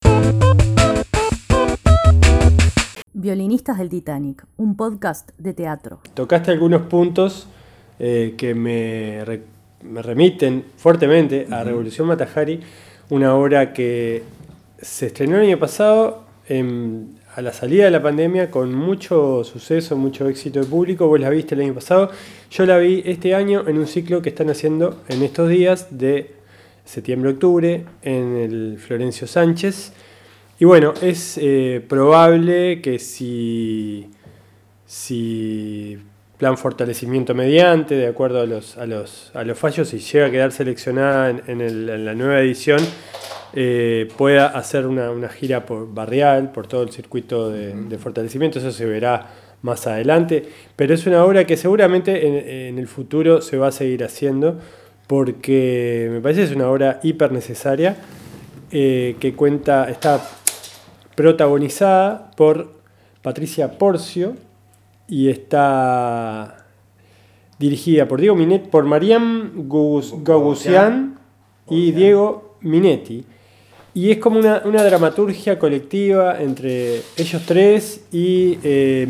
Violinistas 3.13 3.79
del 3.79 3.89
Titanic, 3.89 4.45
un 4.57 4.77
podcast 4.77 5.31
de 5.39 5.55
teatro. 5.55 6.01
Tocaste 6.15 6.51
algunos 6.51 6.83
puntos 6.83 7.49
eh, 7.99 8.35
que 8.37 8.55
me, 8.55 9.25
re- 9.25 9.43
me 9.83 10.03
remiten 10.03 10.65
fuertemente 10.77 11.47
a 11.51 11.65
Revolución 11.65 12.07
Matajari, 12.09 12.61
una 13.11 13.35
obra 13.35 13.73
que 13.73 14.23
se 14.81 15.07
estrenó 15.07 15.37
el 15.37 15.45
año 15.47 15.59
pasado 15.59 16.25
en- 16.49 17.17
a 17.35 17.43
la 17.43 17.53
salida 17.53 17.85
de 17.85 17.91
la 17.91 18.03
pandemia 18.03 18.51
con 18.51 18.75
mucho 18.75 19.45
suceso, 19.45 19.95
mucho 19.97 20.27
éxito 20.27 20.61
de 20.61 20.67
público. 20.67 21.07
Vos 21.07 21.21
la 21.21 21.29
viste 21.29 21.55
el 21.55 21.61
año 21.61 21.75
pasado. 21.75 22.11
Yo 22.51 22.65
la 22.65 22.79
vi 22.79 23.03
este 23.05 23.35
año 23.35 23.65
en 23.69 23.77
un 23.77 23.87
ciclo 23.87 24.23
que 24.23 24.31
están 24.31 24.49
haciendo 24.49 25.03
en 25.09 25.23
estos 25.23 25.49
días 25.51 25.89
de 25.99 26.33
septiembre-octubre 26.87 27.85
en 28.03 28.37
el 28.37 28.79
Florencio 28.79 29.27
Sánchez. 29.27 29.93
Y 30.59 30.65
bueno, 30.65 30.95
es 31.03 31.37
eh, 31.39 31.85
probable 31.87 32.81
que 32.81 32.99
si 32.99 34.09
si 34.87 35.99
plan 36.39 36.59
fortalecimiento 36.59 37.35
mediante, 37.35 37.95
de 37.95 38.07
acuerdo 38.09 38.41
a 38.43 38.47
los, 38.47 38.77
a 38.77 38.85
los, 38.87 39.31
a 39.35 39.43
los 39.45 39.59
fallos, 39.59 39.89
si 39.89 39.99
llega 39.99 40.27
a 40.27 40.31
quedar 40.31 40.53
seleccionada 40.53 41.31
en, 41.31 41.43
en 41.47 41.61
el- 41.61 41.89
en 41.89 42.05
la 42.05 42.15
nueva 42.15 42.41
edición, 42.41 42.81
eh, 43.55 44.09
pueda 44.19 44.47
hacer 44.49 44.87
una, 44.87 45.11
una 45.11 45.29
gira 45.31 45.65
por 45.65 45.93
barrial, 45.95 46.53
por 46.53 46.67
todo 46.67 46.83
el 46.83 46.91
circuito 46.91 47.49
de, 47.51 47.75
de 47.75 47.99
fortalecimiento, 47.99 48.59
eso 48.59 48.71
se 48.71 48.85
verá 48.85 49.29
más 49.63 49.87
adelante, 49.87 50.47
pero 50.77 50.93
es 50.93 51.07
una 51.07 51.25
obra 51.25 51.45
que 51.47 51.57
seguramente 51.57 52.27
en, 52.27 52.35
en 52.75 52.79
el 52.79 52.87
futuro 52.87 53.41
se 53.41 53.57
va 53.57 53.69
a 53.69 53.73
seguir 53.73 54.05
haciendo, 54.05 54.59
porque 55.07 56.09
me 56.13 56.21
parece 56.21 56.41
que 56.43 56.47
es 56.51 56.55
una 56.57 56.69
obra 56.69 57.01
hiper 57.03 57.33
necesaria, 57.33 57.97
eh, 58.71 59.17
que 59.21 59.33
cuenta, 59.35 59.89
está 59.89 60.21
protagonizada 61.15 62.31
por 62.37 62.73
Patricia 63.23 63.79
Porcio 63.79 64.35
y 65.09 65.29
está 65.29 66.67
dirigida 67.59 68.07
por 68.09 68.21
Diego 68.21 68.37
Minetti, 68.37 68.69
por 68.69 68.85
Mariam 68.85 69.53
Gogusian 69.69 71.19
y 71.71 71.93
Diego 71.93 72.57
Minetti. 72.61 73.25
Y 73.95 74.11
es 74.11 74.19
como 74.19 74.39
una, 74.39 74.61
una 74.67 74.83
dramaturgia 74.85 75.59
colectiva 75.59 76.41
entre 76.43 77.01
ellos 77.17 77.43
tres 77.47 78.05
y 78.13 78.59
eh, 78.63 79.07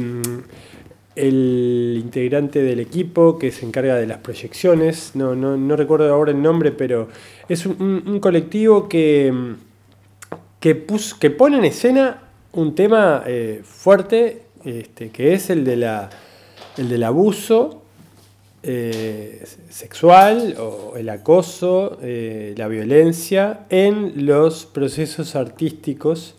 el 1.17 1.99
integrante 2.01 2.63
del 2.63 2.79
equipo 2.79 3.37
que 3.39 3.51
se 3.51 3.67
encarga 3.67 3.97
de 3.97 4.07
las 4.07 4.19
proyecciones. 4.19 5.13
No, 5.15 5.35
no, 5.35 5.57
no 5.57 5.75
recuerdo 5.77 6.13
ahora 6.15 6.31
el 6.31 6.41
nombre, 6.41 6.71
pero 6.71 7.09
es 7.49 7.67
un, 7.67 7.77
un- 7.83 8.03
un 8.15 8.21
colectivo 8.21 8.89
que, 8.89 9.33
que, 10.61 10.77
pus- 10.77 11.15
que 11.15 11.31
pone 11.31 11.59
en 11.59 11.65
escena 11.65 12.23
un 12.53 12.75
tema 12.77 13.25
eh, 13.27 13.63
fuerte, 13.65 14.43
este, 14.67 15.09
que 15.11 15.33
es 15.33 15.49
el, 15.49 15.65
de 15.65 15.77
la, 15.77 16.11
el 16.77 16.89
del 16.91 17.03
abuso 17.05 17.83
eh, 18.63 19.45
sexual 19.71 20.57
o 20.59 20.95
el 20.97 21.09
acoso, 21.09 21.99
eh, 22.03 22.53
la 22.57 22.67
violencia 22.69 23.61
en 23.71 24.27
los 24.27 24.67
procesos 24.67 25.37
artísticos, 25.37 26.35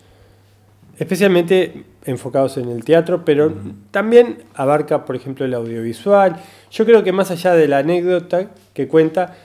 especialmente 0.98 1.84
enfocados 2.04 2.56
en 2.56 2.68
el 2.68 2.84
teatro, 2.84 3.24
pero 3.24 3.52
también 3.90 4.38
abarca, 4.54 5.04
por 5.04 5.16
ejemplo, 5.16 5.44
el 5.44 5.54
audiovisual. 5.54 6.36
Yo 6.70 6.84
creo 6.84 7.02
que 7.02 7.12
más 7.12 7.30
allá 7.30 7.54
de 7.54 7.68
la 7.68 7.78
anécdota 7.78 8.50
que 8.74 8.88
cuenta, 8.88 9.36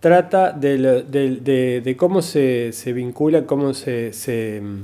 trata 0.00 0.50
de, 0.52 0.78
de- 1.04 1.36
de- 1.36 1.80
de 1.80 1.96
cómo 1.96 2.22
se, 2.22 2.72
se 2.72 2.92
vincula, 2.92 3.44
cómo 3.46 3.72
se, 3.74 4.12
se, 4.12 4.60
mm, 4.60 4.82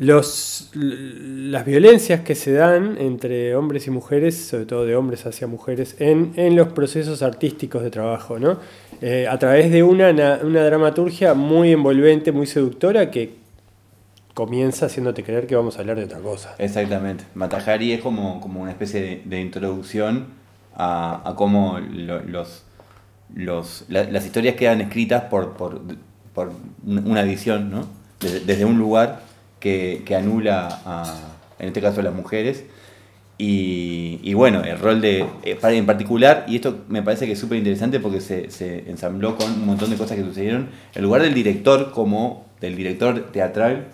los, 0.00 0.70
las 0.72 1.66
violencias 1.66 2.22
que 2.22 2.34
se 2.34 2.52
dan 2.52 2.96
entre 2.98 3.54
hombres 3.54 3.86
y 3.86 3.90
mujeres, 3.90 4.34
sobre 4.34 4.64
todo 4.64 4.86
de 4.86 4.96
hombres 4.96 5.26
hacia 5.26 5.46
mujeres, 5.46 5.94
en, 5.98 6.32
en 6.36 6.56
los 6.56 6.68
procesos 6.68 7.20
artísticos 7.22 7.82
de 7.82 7.90
trabajo, 7.90 8.38
¿no? 8.38 8.58
Eh, 9.02 9.26
a 9.28 9.38
través 9.38 9.70
de 9.70 9.82
una, 9.82 10.10
na- 10.14 10.40
una 10.42 10.64
dramaturgia 10.64 11.34
muy 11.34 11.72
envolvente, 11.72 12.32
muy 12.32 12.46
seductora, 12.46 13.10
que 13.10 13.34
comienza 14.32 14.86
haciéndote 14.86 15.22
creer 15.22 15.46
que 15.46 15.54
vamos 15.54 15.76
a 15.76 15.80
hablar 15.80 15.98
de 15.98 16.04
otra 16.04 16.20
cosa. 16.20 16.54
Exactamente. 16.56 17.24
Matajari 17.34 17.92
es 17.92 18.00
como, 18.00 18.40
como 18.40 18.62
una 18.62 18.70
especie 18.70 19.20
de, 19.22 19.40
introducción 19.40 20.28
a, 20.74 21.20
a 21.28 21.34
cómo 21.34 21.78
lo- 21.78 22.22
los, 22.22 22.64
los, 23.34 23.84
la- 23.90 24.04
las 24.04 24.24
historias 24.24 24.54
quedan 24.54 24.80
escritas 24.80 25.24
por, 25.24 25.52
por, 25.58 25.82
por 26.32 26.52
una 26.86 27.22
visión, 27.22 27.70
¿no? 27.70 27.86
Desde 28.20 28.64
un 28.64 28.78
lugar 28.78 29.28
que, 29.60 30.02
que 30.04 30.16
anula, 30.16 30.80
a, 30.84 31.14
en 31.58 31.68
este 31.68 31.80
caso, 31.80 32.00
a 32.00 32.02
las 32.02 32.14
mujeres. 32.14 32.64
Y, 33.38 34.20
y 34.22 34.34
bueno, 34.34 34.62
el 34.64 34.78
rol 34.78 35.00
de, 35.00 35.24
eh, 35.44 35.56
para- 35.58 35.74
en 35.74 35.86
particular, 35.86 36.44
y 36.46 36.56
esto 36.56 36.80
me 36.88 37.02
parece 37.02 37.24
que 37.26 37.32
es 37.32 37.38
súper 37.38 37.56
interesante 37.56 37.98
porque 37.98 38.20
se, 38.20 38.50
se 38.50 38.90
ensambló 38.90 39.36
con 39.36 39.50
un 39.50 39.64
montón 39.66 39.88
de 39.90 39.96
cosas 39.96 40.18
que 40.18 40.24
sucedieron, 40.24 40.68
el 40.94 41.02
lugar 41.02 41.22
del 41.22 41.32
director 41.32 41.90
como 41.90 42.46
del 42.60 42.76
director 42.76 43.32
teatral, 43.32 43.86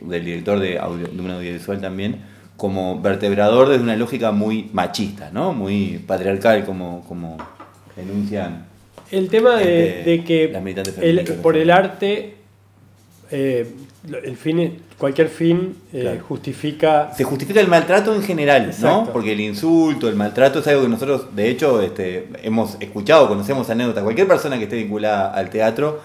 del 0.00 0.24
director 0.24 0.58
de, 0.58 0.78
audio- 0.78 1.08
de 1.08 1.20
un 1.20 1.30
audiovisual 1.30 1.80
también, 1.82 2.22
como 2.56 3.00
vertebrador 3.02 3.68
desde 3.68 3.82
una 3.82 3.94
lógica 3.96 4.32
muy 4.32 4.70
machista, 4.72 5.30
¿no? 5.32 5.52
Muy 5.52 6.02
patriarcal, 6.06 6.64
como, 6.64 7.04
como 7.06 7.36
denuncian. 7.94 8.64
El 9.10 9.28
tema 9.28 9.56
de, 9.56 9.98
Este, 9.98 10.10
de 10.10 10.24
que 10.24 10.48
las 10.48 10.62
militantes 10.62 10.96
el- 10.98 11.24
por 11.42 11.56
el 11.58 11.70
arte, 11.70 12.36
eh, 13.30 13.70
el 14.24 14.36
fin, 14.38 14.78
cualquier 14.98 15.28
fin 15.28 15.76
eh, 15.92 16.00
Claro. 16.02 16.20
justifica 16.28 17.12
Se 17.16 17.24
justifica 17.24 17.60
el 17.60 17.68
maltrato 17.68 18.14
en 18.14 18.22
general, 18.22 18.66
Exacto. 18.66 19.04
¿no? 19.06 19.12
Porque 19.12 19.32
el 19.32 19.40
insulto, 19.40 20.08
el 20.08 20.16
maltrato 20.16 20.58
es 20.58 20.66
algo 20.66 20.82
que 20.82 20.88
nosotros, 20.88 21.34
de 21.34 21.48
hecho, 21.48 21.80
este, 21.82 22.28
hemos 22.42 22.76
escuchado, 22.80 23.28
conocemos 23.28 23.70
anécdotas. 23.70 24.02
Cualquier 24.02 24.26
persona 24.26 24.58
que 24.58 24.64
esté 24.64 24.76
vinculada 24.76 25.32
al 25.32 25.50
teatro 25.50 26.00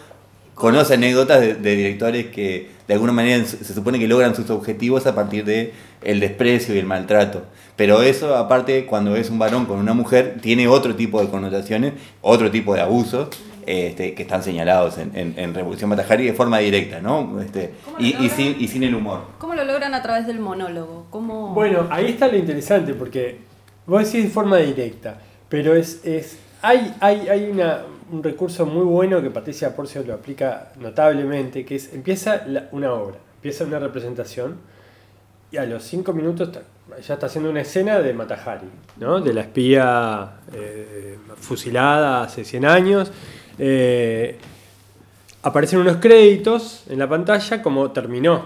conoce 0.53 0.93
anécdotas 0.93 1.41
de, 1.41 1.55
de 1.55 1.75
directores 1.75 2.27
que 2.27 2.69
de 2.87 2.93
alguna 2.93 3.11
manera 3.13 3.45
se 3.45 3.73
supone 3.73 3.99
que 3.99 4.07
logran 4.07 4.35
sus 4.35 4.49
objetivos 4.49 5.05
a 5.07 5.15
partir 5.15 5.45
de 5.45 5.73
el 6.01 6.19
desprecio 6.19 6.75
y 6.75 6.79
el 6.79 6.85
maltrato. 6.85 7.43
Pero 7.75 8.01
eso, 8.03 8.35
aparte, 8.35 8.85
cuando 8.85 9.15
es 9.15 9.29
un 9.29 9.39
varón 9.39 9.65
con 9.65 9.79
una 9.79 9.93
mujer, 9.93 10.37
tiene 10.41 10.67
otro 10.67 10.95
tipo 10.95 11.21
de 11.21 11.29
connotaciones, 11.29 11.93
otro 12.21 12.51
tipo 12.51 12.73
de 12.75 12.81
abusos. 12.81 13.29
este, 13.65 14.13
que 14.13 14.23
están 14.23 14.43
señalados 14.43 14.97
en, 14.97 15.11
en- 15.15 15.35
en 15.37 15.53
Revolución 15.53 15.89
Matajari 15.89 16.25
de 16.25 16.33
forma 16.33 16.57
directa, 16.59 16.99
¿no? 16.99 17.39
Este, 17.41 17.71
¿Cómo 17.85 17.97
lo 17.97 18.03
y, 18.05 18.09
y 18.25 18.29
sin, 18.29 18.57
y 18.59 18.67
sin 18.67 18.83
el 18.83 18.93
humor. 18.93 19.21
¿Cómo 19.39 19.53
lo 19.55 19.63
logran 19.63 19.93
a 19.93 20.01
través 20.03 20.27
del 20.27 20.39
monólogo? 20.41 21.05
¿Cómo... 21.09 21.53
Bueno, 21.53 21.87
ahí 21.89 22.07
está 22.07 22.27
lo 22.27 22.35
interesante 22.37 22.93
porque 22.93 23.37
Vos 23.87 24.03
decís 24.05 24.25
de 24.25 24.29
forma 24.31 24.57
directa, 24.57 25.17
pero 25.47 25.75
es, 25.75 26.01
es 26.05 26.35
hay, 26.61 26.93
hay, 26.99 27.29
hay 27.29 27.45
una, 27.51 27.83
un 28.11 28.23
recurso 28.23 28.65
muy 28.65 28.83
bueno 28.85 29.21
que 29.21 29.29
Patricia 29.29 29.75
Porcio 29.75 30.03
lo 30.03 30.13
aplica 30.13 30.71
notablemente, 30.79 31.65
que 31.65 31.75
es 31.75 31.93
empieza 31.93 32.45
la- 32.47 32.67
una 32.71 32.93
obra, 32.93 33.17
empieza 33.35 33.63
una 33.63 33.79
representación 33.79 34.57
y 35.51 35.57
a 35.57 35.65
los 35.65 35.83
cinco 35.83 36.13
minutos 36.13 36.49
ya 37.05 37.13
está 37.13 37.27
haciendo 37.27 37.49
una 37.49 37.61
escena 37.61 37.99
de 37.99 38.13
Matahari, 38.13 38.67
¿no? 38.97 39.21
de 39.21 39.33
la 39.33 39.41
espía 39.41 40.33
eh, 40.53 41.17
fusilada 41.37 42.23
hace 42.23 42.43
100 42.43 42.65
años. 42.65 43.11
Eh, 43.57 44.37
aparecen 45.43 45.79
unos 45.79 45.97
créditos 45.97 46.83
en 46.89 46.99
la 46.99 47.07
pantalla 47.07 47.61
como 47.61 47.91
terminó, 47.91 48.45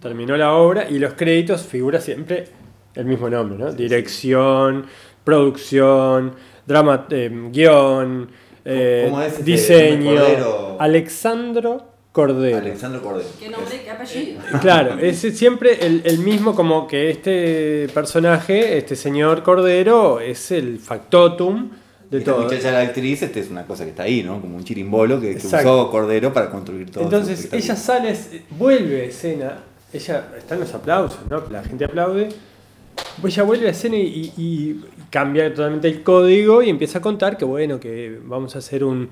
terminó 0.00 0.36
la 0.36 0.52
obra 0.54 0.88
y 0.90 0.98
los 0.98 1.14
créditos 1.14 1.62
figura 1.62 2.00
siempre 2.00 2.48
el 2.94 3.04
mismo 3.06 3.30
nombre, 3.30 3.56
¿no? 3.58 3.72
Dirección, 3.72 4.86
producción, 5.24 6.34
drama, 6.66 7.06
eh, 7.10 7.30
guion, 7.50 8.28
eh, 8.64 9.06
¿Cómo 9.08 9.22
es 9.22 9.32
este 9.32 9.42
diseño. 9.42 10.14
Cordero? 10.14 10.76
Alexandro 10.78 11.84
Cordero. 12.12 12.58
Alexandro 12.58 13.02
Cordero. 13.02 13.28
¿Qué 13.40 13.48
nombre, 13.48 13.80
qué 13.82 13.90
apellido? 13.90 14.40
Claro, 14.60 14.98
es 15.00 15.18
siempre 15.18 15.84
el, 15.86 16.02
el 16.04 16.18
mismo 16.18 16.54
como 16.54 16.86
que 16.86 17.10
este 17.10 17.88
personaje, 17.94 18.76
este 18.76 18.96
señor 18.96 19.42
Cordero, 19.42 20.20
es 20.20 20.50
el 20.50 20.78
factotum 20.78 21.70
de 22.12 22.18
Esta 22.18 22.32
todo. 22.32 22.44
muchacha, 22.44 22.70
la 22.70 22.80
actriz, 22.80 23.22
este 23.22 23.40
es 23.40 23.48
una 23.48 23.66
cosa 23.66 23.84
que 23.84 23.90
está 23.90 24.02
ahí, 24.02 24.22
¿no? 24.22 24.38
Como 24.38 24.56
un 24.56 24.64
chirimbolo 24.64 25.18
que, 25.18 25.36
usó 25.36 25.90
Cordero 25.90 26.30
para 26.32 26.50
construir 26.50 26.90
todo. 26.90 27.04
Entonces 27.04 27.48
ella 27.50 27.74
sale, 27.74 28.14
vuelve 28.50 29.00
a 29.00 29.04
escena, 29.04 29.58
ella 29.94 30.28
está 30.36 30.54
en 30.54 30.60
los 30.60 30.74
aplausos, 30.74 31.20
¿no? 31.30 31.42
La 31.50 31.64
gente 31.64 31.86
aplaude. 31.86 32.28
Pues 33.20 33.34
ella 33.34 33.42
vuelve 33.44 33.66
a 33.68 33.70
escena 33.70 33.96
y, 33.96 34.32
y- 34.36 34.42
y 34.42 34.80
cambia 35.10 35.52
totalmente 35.54 35.88
el 35.88 36.02
código 36.02 36.62
y 36.62 36.70
empieza 36.70 36.98
a 36.98 37.02
contar 37.02 37.36
que 37.36 37.44
bueno, 37.44 37.78
que 37.78 38.18
vamos 38.24 38.56
a 38.56 38.58
hacer 38.60 38.82
un, 38.84 39.10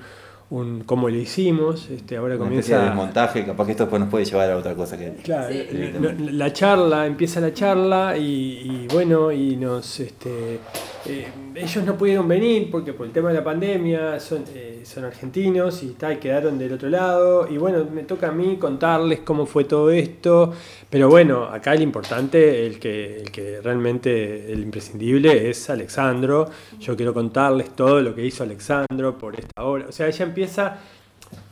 un 0.51 0.83
como 0.85 1.09
lo 1.09 1.17
hicimos, 1.17 1.89
este, 1.91 2.17
ahora 2.17 2.35
Una 2.37 2.45
comienza 2.45 2.79
de 2.79 2.87
desmontaje, 2.87 3.45
capaz 3.45 3.67
que 3.67 3.71
esto 3.73 3.85
después 3.85 4.01
nos 4.01 4.09
puede 4.11 4.25
llevar 4.25 4.51
a 4.51 4.57
otra 4.57 4.75
cosa 4.75 4.97
que. 4.99 5.13
Claro, 5.23 5.53
Sí. 5.53 5.93
la- 6.01 6.13
la, 6.13 6.33
la 6.33 6.53
charla, 6.53 7.07
empieza 7.07 7.41
la 7.41 7.53
charla 7.53 8.17
y, 8.17 8.25
y 8.25 8.89
bueno, 8.93 9.31
y 9.31 9.57
nos, 9.57 10.01
este, 10.01 10.59
eh, 11.07 11.29
ellos 11.55 11.85
no 11.85 11.97
pudieron 11.97 12.29
venir 12.29 12.71
porque 12.71 12.93
por 12.93 13.07
el 13.07 13.13
tema 13.13 13.31
de 13.31 13.37
la 13.37 13.45
pandemia 13.45 14.21
son, 14.21 14.45
eh, 14.55 14.83
son 14.85 15.05
argentinos 15.05 15.83
y 15.83 15.91
tal, 15.91 16.19
quedaron 16.19 16.59
del 16.59 16.73
otro 16.73 16.89
lado. 16.89 17.49
Y 17.49 17.57
bueno, 17.57 17.87
me 17.91 18.03
toca 18.03 18.29
a 18.29 18.33
mí 18.33 18.57
contarles 18.59 19.21
cómo 19.21 19.47
fue 19.47 19.65
todo 19.65 19.91
esto, 19.91 20.53
pero 20.89 21.09
bueno, 21.09 21.45
acá 21.45 21.75
el 21.75 21.83
importante, 21.83 22.67
el 22.67 22.79
que, 22.79 23.21
el 23.21 23.31
que 23.31 23.61
realmente, 23.61 24.53
el 24.53 24.63
imprescindible 24.63 25.49
es 25.49 25.71
Alexandro, 25.71 26.49
yo 26.79 26.97
quiero 26.97 27.15
contarles 27.15 27.71
todo 27.75 28.01
lo 28.01 28.15
que 28.15 28.25
hizo 28.25 28.43
Alexandro 28.43 29.17
por 29.19 29.39
esta 29.39 29.63
obra, 29.65 29.87
o 29.89 29.93
sea, 29.93 30.07
ella 30.07 30.25
empieza 30.25 30.79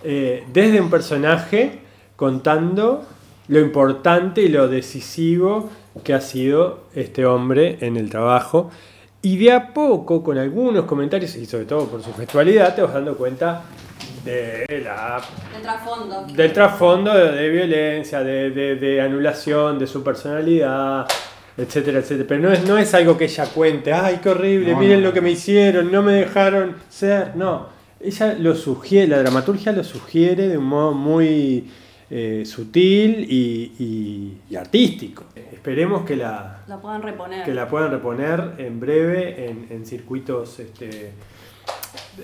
eh, 0.02 0.44
desde 0.52 0.80
un 0.80 0.90
personaje 0.90 1.80
contando 2.16 3.04
lo 3.48 3.60
importante 3.60 4.42
y 4.42 4.48
lo 4.48 4.68
decisivo 4.68 5.70
que 6.04 6.14
ha 6.14 6.20
sido 6.20 6.84
este 6.94 7.26
hombre 7.26 7.78
en 7.80 7.96
el 7.96 8.10
trabajo. 8.10 8.70
Y 9.22 9.36
de 9.36 9.52
a 9.52 9.72
poco, 9.74 10.22
con 10.22 10.38
algunos 10.38 10.84
comentarios, 10.84 11.34
y 11.36 11.44
sobre 11.44 11.64
todo 11.64 11.86
por 11.86 12.02
su 12.02 12.14
gestualidad, 12.14 12.74
te 12.74 12.82
vas 12.82 12.94
dando 12.94 13.16
cuenta 13.16 13.62
de 14.24 14.64
la, 14.84 15.20
El 15.56 15.62
trasfondo. 15.62 16.26
del 16.34 16.52
trasfondo 16.52 17.12
de, 17.14 17.32
de 17.32 17.48
violencia, 17.48 18.20
de, 18.22 18.50
de- 18.50 18.76
de 18.76 19.00
anulación 19.00 19.78
de 19.78 19.86
su 19.88 20.04
personalidad, 20.04 21.06
etcétera, 21.56 21.98
etcétera. 21.98 22.26
Pero 22.28 22.42
no 22.42 22.52
es, 22.52 22.64
no 22.64 22.78
es 22.78 22.94
algo 22.94 23.18
que 23.18 23.24
ella 23.24 23.46
cuente, 23.46 23.92
ay, 23.92 24.20
qué 24.22 24.28
horrible, 24.28 24.72
No, 24.72 24.78
miren 24.78 25.00
no. 25.02 25.08
lo 25.08 25.12
que 25.12 25.20
me 25.20 25.30
hicieron, 25.32 25.90
no 25.90 26.02
me 26.02 26.12
dejaron 26.12 26.76
ser. 26.88 27.34
No, 27.34 27.66
ella 28.00 28.34
lo 28.38 28.54
sugiere, 28.54 29.08
la 29.08 29.18
dramaturgia 29.18 29.72
lo 29.72 29.82
sugiere 29.82 30.46
de 30.46 30.58
un 30.58 30.64
modo 30.66 30.92
muy 30.92 31.68
eh, 32.10 32.44
sutil 32.46 33.26
y, 33.28 33.72
y- 33.78 34.38
y 34.50 34.56
artístico. 34.56 35.24
Esperemos 35.52 36.04
que 36.04 36.16
la, 36.16 36.62
La 36.66 36.80
puedan 36.80 37.02
reponer. 37.02 37.44
que 37.44 37.52
la 37.54 37.68
puedan 37.68 37.90
reponer 37.90 38.54
en 38.58 38.80
breve 38.80 39.48
en, 39.50 39.66
en 39.70 39.84
circuitos. 39.86 40.58
Este, 40.60 41.12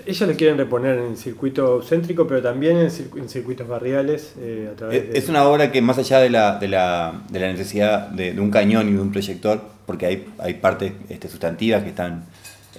ellos 0.05 0.27
le 0.27 0.35
quieren 0.35 0.57
reponer 0.57 0.97
en 0.97 1.15
circuito 1.17 1.81
céntrico, 1.81 2.27
pero 2.27 2.41
también 2.41 2.77
en, 2.77 2.87
circu- 2.89 3.17
en 3.19 3.29
circuitos 3.29 3.67
barriales 3.67 4.33
eh, 4.39 4.69
a 4.71 4.75
través 4.75 5.03
Es, 5.03 5.09
de. 5.13 5.17
es 5.19 5.29
una 5.29 5.47
obra 5.47 5.71
que 5.71 5.81
más 5.81 5.97
allá 5.97 6.19
de 6.19 6.29
la, 6.29 6.57
de 6.57 6.67
la, 6.67 7.21
de 7.29 7.39
la 7.39 7.47
necesidad 7.51 8.07
de, 8.09 8.33
de 8.33 8.41
un 8.41 8.51
cañón 8.51 8.89
y 8.89 8.93
de 8.93 8.99
un 8.99 9.11
proyector, 9.11 9.61
porque 9.85 10.05
hay, 10.07 10.25
hay 10.39 10.55
partes 10.55 10.93
este, 11.09 11.27
sustantivas 11.29 11.83
que 11.83 11.89
están 11.89 12.25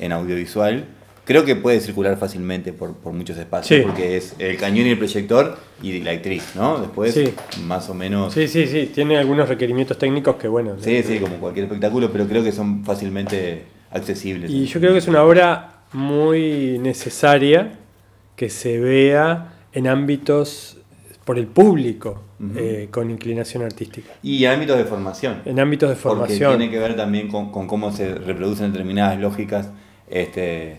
en 0.00 0.12
audiovisual, 0.12 0.84
creo 1.26 1.44
que 1.44 1.54
puede 1.56 1.80
circular 1.80 2.16
fácilmente 2.16 2.72
por, 2.72 2.94
por 2.94 3.12
muchos 3.12 3.36
espacios, 3.36 3.80
Sí. 3.80 3.84
porque 3.86 4.16
es 4.16 4.34
el 4.38 4.56
cañón 4.56 4.86
y 4.86 4.90
el 4.90 4.98
proyector 4.98 5.58
y 5.82 6.00
la 6.00 6.12
actriz, 6.12 6.52
¿no? 6.54 6.78
Después, 6.80 7.12
Sí. 7.12 7.34
más 7.64 7.90
o 7.90 7.94
menos... 7.94 8.32
Sí, 8.32 8.48
sí, 8.48 8.66
sí, 8.66 8.90
tiene 8.94 9.18
algunos 9.18 9.48
requerimientos 9.48 9.98
técnicos 9.98 10.36
que, 10.36 10.48
bueno. 10.48 10.76
Sí, 10.80 11.02
sí, 11.02 11.18
como 11.18 11.36
cualquier 11.36 11.66
espectáculo, 11.66 12.10
pero 12.10 12.26
creo 12.26 12.42
que 12.42 12.52
son 12.52 12.82
fácilmente 12.84 13.64
accesibles. 13.90 14.50
Y 14.50 14.64
yo 14.66 14.80
creo 14.80 14.92
que 14.92 14.98
es 14.98 15.08
una 15.08 15.22
obra 15.22 15.82
muy 15.92 16.78
necesaria 16.80 17.72
que 18.36 18.48
se 18.48 18.78
vea 18.78 19.52
en 19.72 19.88
ámbitos 19.88 20.78
por 21.24 21.38
el 21.38 21.46
público 21.48 22.22
eh, 22.54 22.88
con 22.90 23.10
inclinación 23.10 23.62
artística. 23.64 24.12
Y 24.22 24.44
en 24.44 24.52
ámbitos 24.52 24.76
de 24.78 24.84
formación. 24.84 25.40
En 25.44 25.58
ámbitos 25.58 25.88
de 25.88 25.96
Porque 25.96 26.08
formación. 26.36 26.56
tiene 26.58 26.70
que 26.70 26.78
ver 26.78 26.94
también 26.94 27.28
con, 27.28 27.50
con 27.50 27.66
cómo 27.66 27.90
se 27.92 28.14
reproducen 28.14 28.72
determinadas 28.72 29.18
lógicas. 29.18 29.70
Este, 30.08 30.76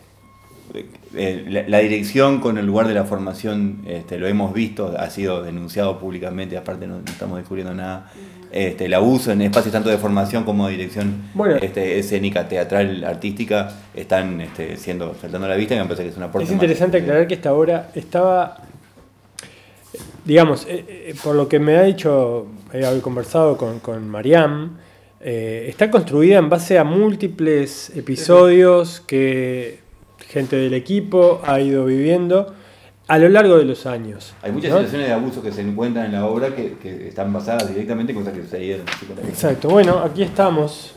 la, 1.13 1.63
la 1.67 1.79
dirección 1.79 2.39
con 2.39 2.57
el 2.57 2.65
lugar 2.65 2.87
de 2.87 2.93
la 2.93 3.05
formación, 3.05 3.79
este, 3.87 4.17
lo 4.17 4.27
hemos 4.27 4.53
visto, 4.53 4.93
ha 4.97 5.09
sido 5.09 5.43
denunciado 5.43 5.99
públicamente, 5.99 6.57
aparte 6.57 6.87
no, 6.87 6.99
estamos 7.05 7.37
descubriendo 7.37 7.73
nada. 7.73 8.11
Este, 8.51 8.85
el 8.85 8.93
abuso 8.93 9.31
en 9.31 9.41
espacios 9.41 9.73
tanto 9.73 9.89
de 9.89 9.97
formación 9.97 10.45
como 10.45 10.67
de 10.67 10.77
dirección 10.77 11.23
Bueno. 11.33 11.57
este, 11.61 11.99
escénica, 11.99 12.47
teatral, 12.47 13.03
artística, 13.03 13.75
están 13.93 14.39
este, 14.39 14.77
siendo 14.77 15.15
saltando 15.19 15.47
a 15.47 15.49
la 15.49 15.55
vista 15.57 15.75
y 15.75 15.79
me 15.79 15.83
parece 15.83 16.03
que 16.03 16.09
es 16.09 16.17
una 16.17 16.27
aporte 16.27 16.45
Es 16.45 16.49
más. 16.51 16.55
interesante 16.55 16.97
aclarar 16.97 17.27
que 17.27 17.33
esta 17.33 17.53
obra 17.53 17.89
estaba, 17.93 18.59
digamos, 20.23 20.65
eh, 20.65 20.85
eh, 20.87 21.15
por 21.23 21.35
lo 21.35 21.49
que 21.49 21.59
me 21.59 21.75
ha 21.75 21.83
dicho, 21.83 22.47
he 22.71 22.99
conversado 23.01 23.57
con, 23.57 23.79
con 23.79 24.07
Mariam, 24.07 24.77
eh, 25.19 25.65
está 25.67 25.91
construida 25.91 26.37
en 26.37 26.47
base 26.49 26.77
a 26.77 26.83
múltiples 26.85 27.91
episodios 27.97 29.01
que 29.01 29.79
gente 30.19 30.55
del 30.55 30.73
equipo 30.73 31.41
ha 31.45 31.59
ido 31.59 31.85
viviendo 31.85 32.53
a 33.07 33.17
lo 33.17 33.29
largo 33.29 33.57
de 33.57 33.65
los 33.65 33.85
años. 33.85 34.33
Hay 34.41 34.51
muchas 34.51 34.71
¿no? 34.71 34.77
situaciones 34.77 35.07
de 35.07 35.13
abuso 35.13 35.41
que 35.41 35.51
se 35.51 35.61
encuentran 35.61 36.07
en 36.07 36.11
la 36.13 36.25
obra 36.25 36.53
que, 36.55 36.73
que 36.77 37.07
están 37.07 37.31
basadas 37.31 37.69
directamente 37.69 38.11
en 38.11 38.19
cosas 38.19 38.33
que 38.33 38.41
sucedieron. 38.41 38.85
Exacto, 39.27 39.69
bueno, 39.69 39.99
aquí 39.99 40.23
estamos. 40.23 40.95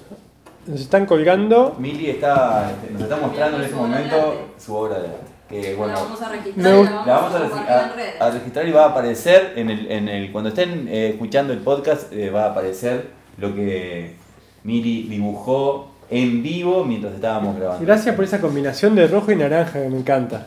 Nos 0.66 0.80
están 0.80 1.06
colgando. 1.06 1.76
Mili 1.78 2.10
está, 2.10 2.70
este, 2.70 2.92
nos 2.92 3.02
está 3.02 3.16
mostrando 3.16 3.58
en 3.58 3.64
este 3.64 3.76
momento 3.76 4.50
su 4.58 4.74
obra 4.74 5.00
de 5.00 5.08
arte. 5.08 5.30
Que, 5.48 5.74
bueno, 5.74 5.94
la 5.94 6.00
vamos 6.00 6.22
a 6.22 6.28
registrar 6.28 7.06
la 7.06 7.12
vamos, 7.12 7.34
a, 7.34 8.30
registrar 8.30 8.68
y 8.68 8.70
va 8.70 8.84
a 8.84 8.88
aparecer 8.90 9.54
en 9.56 9.68
el, 9.68 9.90
en 9.90 10.08
el 10.08 10.30
cuando 10.30 10.50
estén 10.50 10.86
eh, 10.86 11.08
escuchando 11.08 11.52
el 11.52 11.58
podcast 11.58 12.12
eh, 12.12 12.30
va 12.30 12.44
a 12.44 12.50
aparecer 12.50 13.08
lo 13.36 13.52
que 13.52 14.14
Mili 14.62 15.08
dibujó 15.08 15.89
en 16.10 16.42
vivo 16.42 16.84
mientras 16.84 17.14
estábamos 17.14 17.56
grabando. 17.56 17.84
Gracias 17.84 18.14
por 18.14 18.24
esa 18.24 18.40
combinación 18.40 18.94
de 18.94 19.06
rojo 19.06 19.30
y 19.32 19.36
naranja 19.36 19.82
que 19.82 19.88
me 19.88 19.98
encanta. 19.98 20.46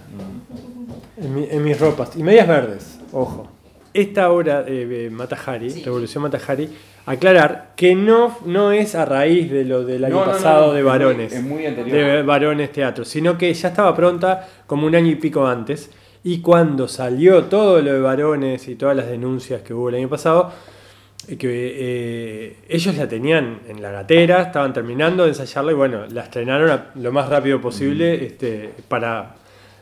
Mm. 1.17 1.23
En, 1.25 1.35
mi- 1.35 1.47
en 1.49 1.63
mis 1.63 1.79
ropas. 1.79 2.15
Y 2.15 2.23
medias 2.23 2.47
verdes, 2.47 2.99
ojo. 3.11 3.47
Esta 3.93 4.31
obra 4.31 4.63
de 4.63 5.09
Matahari, 5.11 5.69
Sí. 5.69 5.83
Revolución 5.83 6.23
Matahari, 6.23 6.67
aclarar 7.05 7.73
que 7.75 7.93
no, 7.95 8.35
no 8.45 8.71
es 8.71 8.95
a 8.95 9.05
raíz 9.05 9.51
de 9.51 9.63
lo 9.65 9.85
del 9.85 10.03
año 10.05 10.15
No, 10.15 10.19
no, 10.21 10.25
no, 10.25 10.31
pasado 10.33 10.67
no, 10.67 10.73
de 10.73 10.79
es 10.79 10.83
muy- 10.83 10.91
varones. 10.91 11.33
es 11.33 11.43
muy 11.43 11.65
anterior. 11.65 11.97
De 11.97 12.23
varones 12.23 12.71
teatro, 12.71 13.05
sino 13.05 13.37
que 13.37 13.53
ya 13.53 13.67
estaba 13.69 13.95
pronta 13.95 14.47
como 14.65 14.87
un 14.87 14.95
año 14.95 15.11
y 15.11 15.15
pico 15.15 15.45
antes. 15.45 15.91
Y 16.23 16.39
cuando 16.39 16.87
salió 16.87 17.43
todo 17.45 17.81
lo 17.81 17.93
de 17.93 17.99
varones 17.99 18.67
y 18.67 18.75
todas 18.75 18.95
las 18.97 19.07
denuncias 19.07 19.61
que 19.61 19.73
hubo 19.73 19.89
el 19.89 19.95
año 19.95 20.09
pasado, 20.09 20.51
que 21.27 21.37
eh, 21.75 22.57
ellos 22.69 22.95
la 22.97 23.07
tenían 23.07 23.59
en 23.67 23.81
la 23.81 23.91
gatera, 23.91 24.41
estaban 24.41 24.73
terminando 24.73 25.23
de 25.23 25.29
ensayarla 25.29 25.71
y 25.71 25.75
bueno, 25.75 26.05
la 26.09 26.23
estrenaron 26.23 26.69
a- 26.69 26.87
lo 26.95 27.11
más 27.11 27.29
rápido 27.29 27.61
posible 27.61 28.25
este, 28.25 28.73
para 28.87 29.35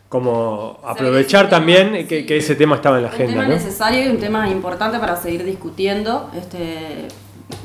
como 0.07 0.79
aprovechar 0.83 1.45
tema, 1.45 1.57
también 1.57 2.07
que, 2.07 2.19
sí. 2.21 2.25
que 2.25 2.37
ese 2.37 2.55
tema 2.55 2.75
estaba 2.75 2.97
en 2.97 3.03
la 3.03 3.09
un 3.09 3.15
agenda. 3.15 3.33
tema 3.33 3.43
¿no? 3.47 3.53
necesario 3.53 4.05
y 4.05 4.09
un 4.09 4.17
tema 4.19 4.49
importante 4.49 4.99
para 4.99 5.15
seguir 5.15 5.43
discutiendo 5.45 6.29
este, 6.37 7.07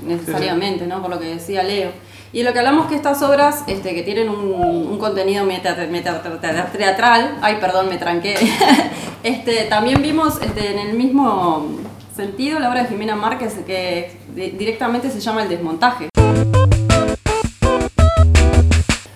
necesariamente, 0.07 0.87
¿no? 0.87 1.03
Por 1.03 1.11
lo 1.11 1.19
que 1.19 1.27
decía 1.27 1.63
Leo. 1.63 1.91
Y 2.33 2.43
lo 2.43 2.53
que 2.53 2.59
hablamos 2.59 2.87
que 2.89 2.95
estas 2.97 3.23
obras 3.23 3.65
este, 3.67 3.95
que 3.95 4.03
tienen 4.03 4.29
un, 4.29 4.53
un 4.53 4.99
contenido 4.99 5.45
meta, 5.45 5.75
meta- 5.91 6.23
te- 6.23 6.79
teatral, 6.79 7.39
ay 7.41 7.57
perdón, 7.61 7.89
me 7.89 7.97
tranqué, 7.99 8.35
este, 9.23 9.65
también 9.65 10.03
vimos 10.03 10.41
este, 10.43 10.73
en 10.73 10.79
el 10.79 10.97
mismo 10.97 11.69
sentido 12.17 12.59
la 12.59 12.71
obra 12.71 12.83
de 12.83 12.89
Jimena 12.89 13.15
Márquez 13.15 13.55
que 13.67 14.17
di- 14.35 14.51
directamente 14.51 15.11
se 15.11 15.21
llama 15.21 15.43
El 15.43 15.49
desmontaje. 15.51 16.09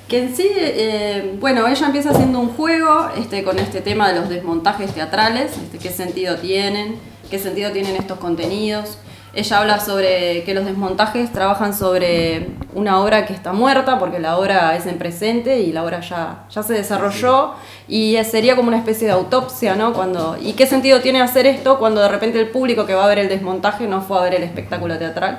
Que 0.09 0.19
en 0.25 0.37
sí, 0.37 0.49
eh, 0.57 1.37
bueno, 1.41 1.67
ella 1.69 1.87
empieza 1.87 2.11
haciendo 2.11 2.41
un 2.41 2.49
juego 2.51 3.09
este, 3.17 3.45
con 3.45 3.59
este 3.59 3.81
tema 3.81 4.09
de 4.13 4.19
los 4.19 4.29
desmontajes 4.29 4.93
teatrales, 4.93 5.53
este, 5.57 5.79
qué 5.79 5.91
sentido 5.91 6.37
tienen, 6.37 6.97
qué 7.31 7.39
sentido 7.39 7.71
tienen 7.71 7.95
estos 7.97 8.19
contenidos. 8.19 8.99
Ella 9.33 9.61
habla 9.61 9.79
sobre 9.79 10.43
que 10.43 10.55
los 10.55 10.65
desmontajes 10.65 11.33
trabajan 11.33 11.73
sobre 11.73 12.49
una 12.75 13.01
obra 13.01 13.27
que 13.27 13.33
está 13.33 13.53
muerta, 13.53 13.99
porque 13.99 14.19
la 14.19 14.37
obra 14.37 14.77
es 14.77 14.87
en 14.87 14.99
presente 14.99 15.61
y 15.61 15.73
la 15.73 15.85
obra 15.85 16.01
ya, 16.01 16.45
ya 16.51 16.63
se 16.65 16.73
desarrolló, 16.73 17.53
y 17.87 18.17
sería 18.25 18.57
como 18.57 18.69
una 18.69 18.79
especie 18.79 19.07
de 19.07 19.13
autopsia, 19.13 19.77
¿no? 19.77 19.93
Cuando, 19.93 20.37
¿Y 20.41 20.55
qué 20.55 20.67
sentido 20.67 21.01
tiene 21.01 21.21
hacer 21.21 21.47
esto 21.47 21.79
cuando 21.79 22.01
de 22.01 22.09
repente 22.09 22.41
el 22.41 22.49
público 22.49 22.87
que 22.87 22.95
va 22.95 23.05
a 23.05 23.09
ver 23.09 23.21
el 23.21 23.29
desmontaje 23.29 23.87
no 23.87 24.01
fue 24.01 24.19
a 24.19 24.23
ver 24.23 24.35
el 24.35 24.43
espectáculo 24.43 24.99
teatral? 24.99 25.39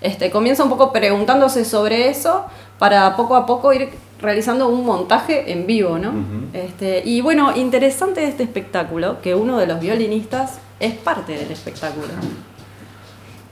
Este, 0.00 0.30
comienza 0.30 0.62
un 0.62 0.70
poco 0.70 0.92
preguntándose 0.92 1.64
sobre 1.64 2.08
eso 2.08 2.44
para 2.78 3.16
poco 3.16 3.34
a 3.34 3.44
poco 3.46 3.72
ir 3.72 3.90
realizando 4.20 4.68
un 4.68 4.84
montaje 4.84 5.52
en 5.52 5.66
vivo, 5.66 5.98
¿no? 5.98 6.12
este, 6.54 7.02
y 7.04 7.20
bueno, 7.20 7.54
interesante 7.54 8.22
de 8.22 8.28
este 8.28 8.44
espectáculo, 8.44 9.20
que 9.20 9.34
uno 9.34 9.58
de 9.58 9.66
los 9.66 9.78
violinistas 9.80 10.58
es 10.80 10.94
parte 10.94 11.36
del 11.36 11.50
espectáculo. 11.50 12.08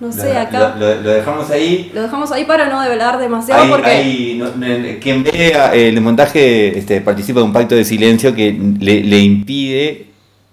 No 0.04 0.12
sé, 0.12 0.36
acá. 0.36 0.76
Lo, 0.78 0.86
dejamos 1.02 1.50
ahí. 1.50 1.90
Lo 1.94 2.02
dejamos 2.02 2.30
ahí 2.30 2.44
para 2.44 2.68
no 2.68 2.82
develar 2.82 3.18
demasiado 3.18 3.68
porque. 3.70 4.98
quien 5.00 5.24
vea 5.24 5.74
el 5.74 5.98
montaje 6.02 6.76
este, 6.78 7.00
participa 7.00 7.40
de 7.40 7.46
un 7.46 7.52
pacto 7.52 7.74
de 7.74 7.84
silencio 7.84 8.34
que 8.34 8.52
le, 8.52 9.18
impide. 9.20 10.08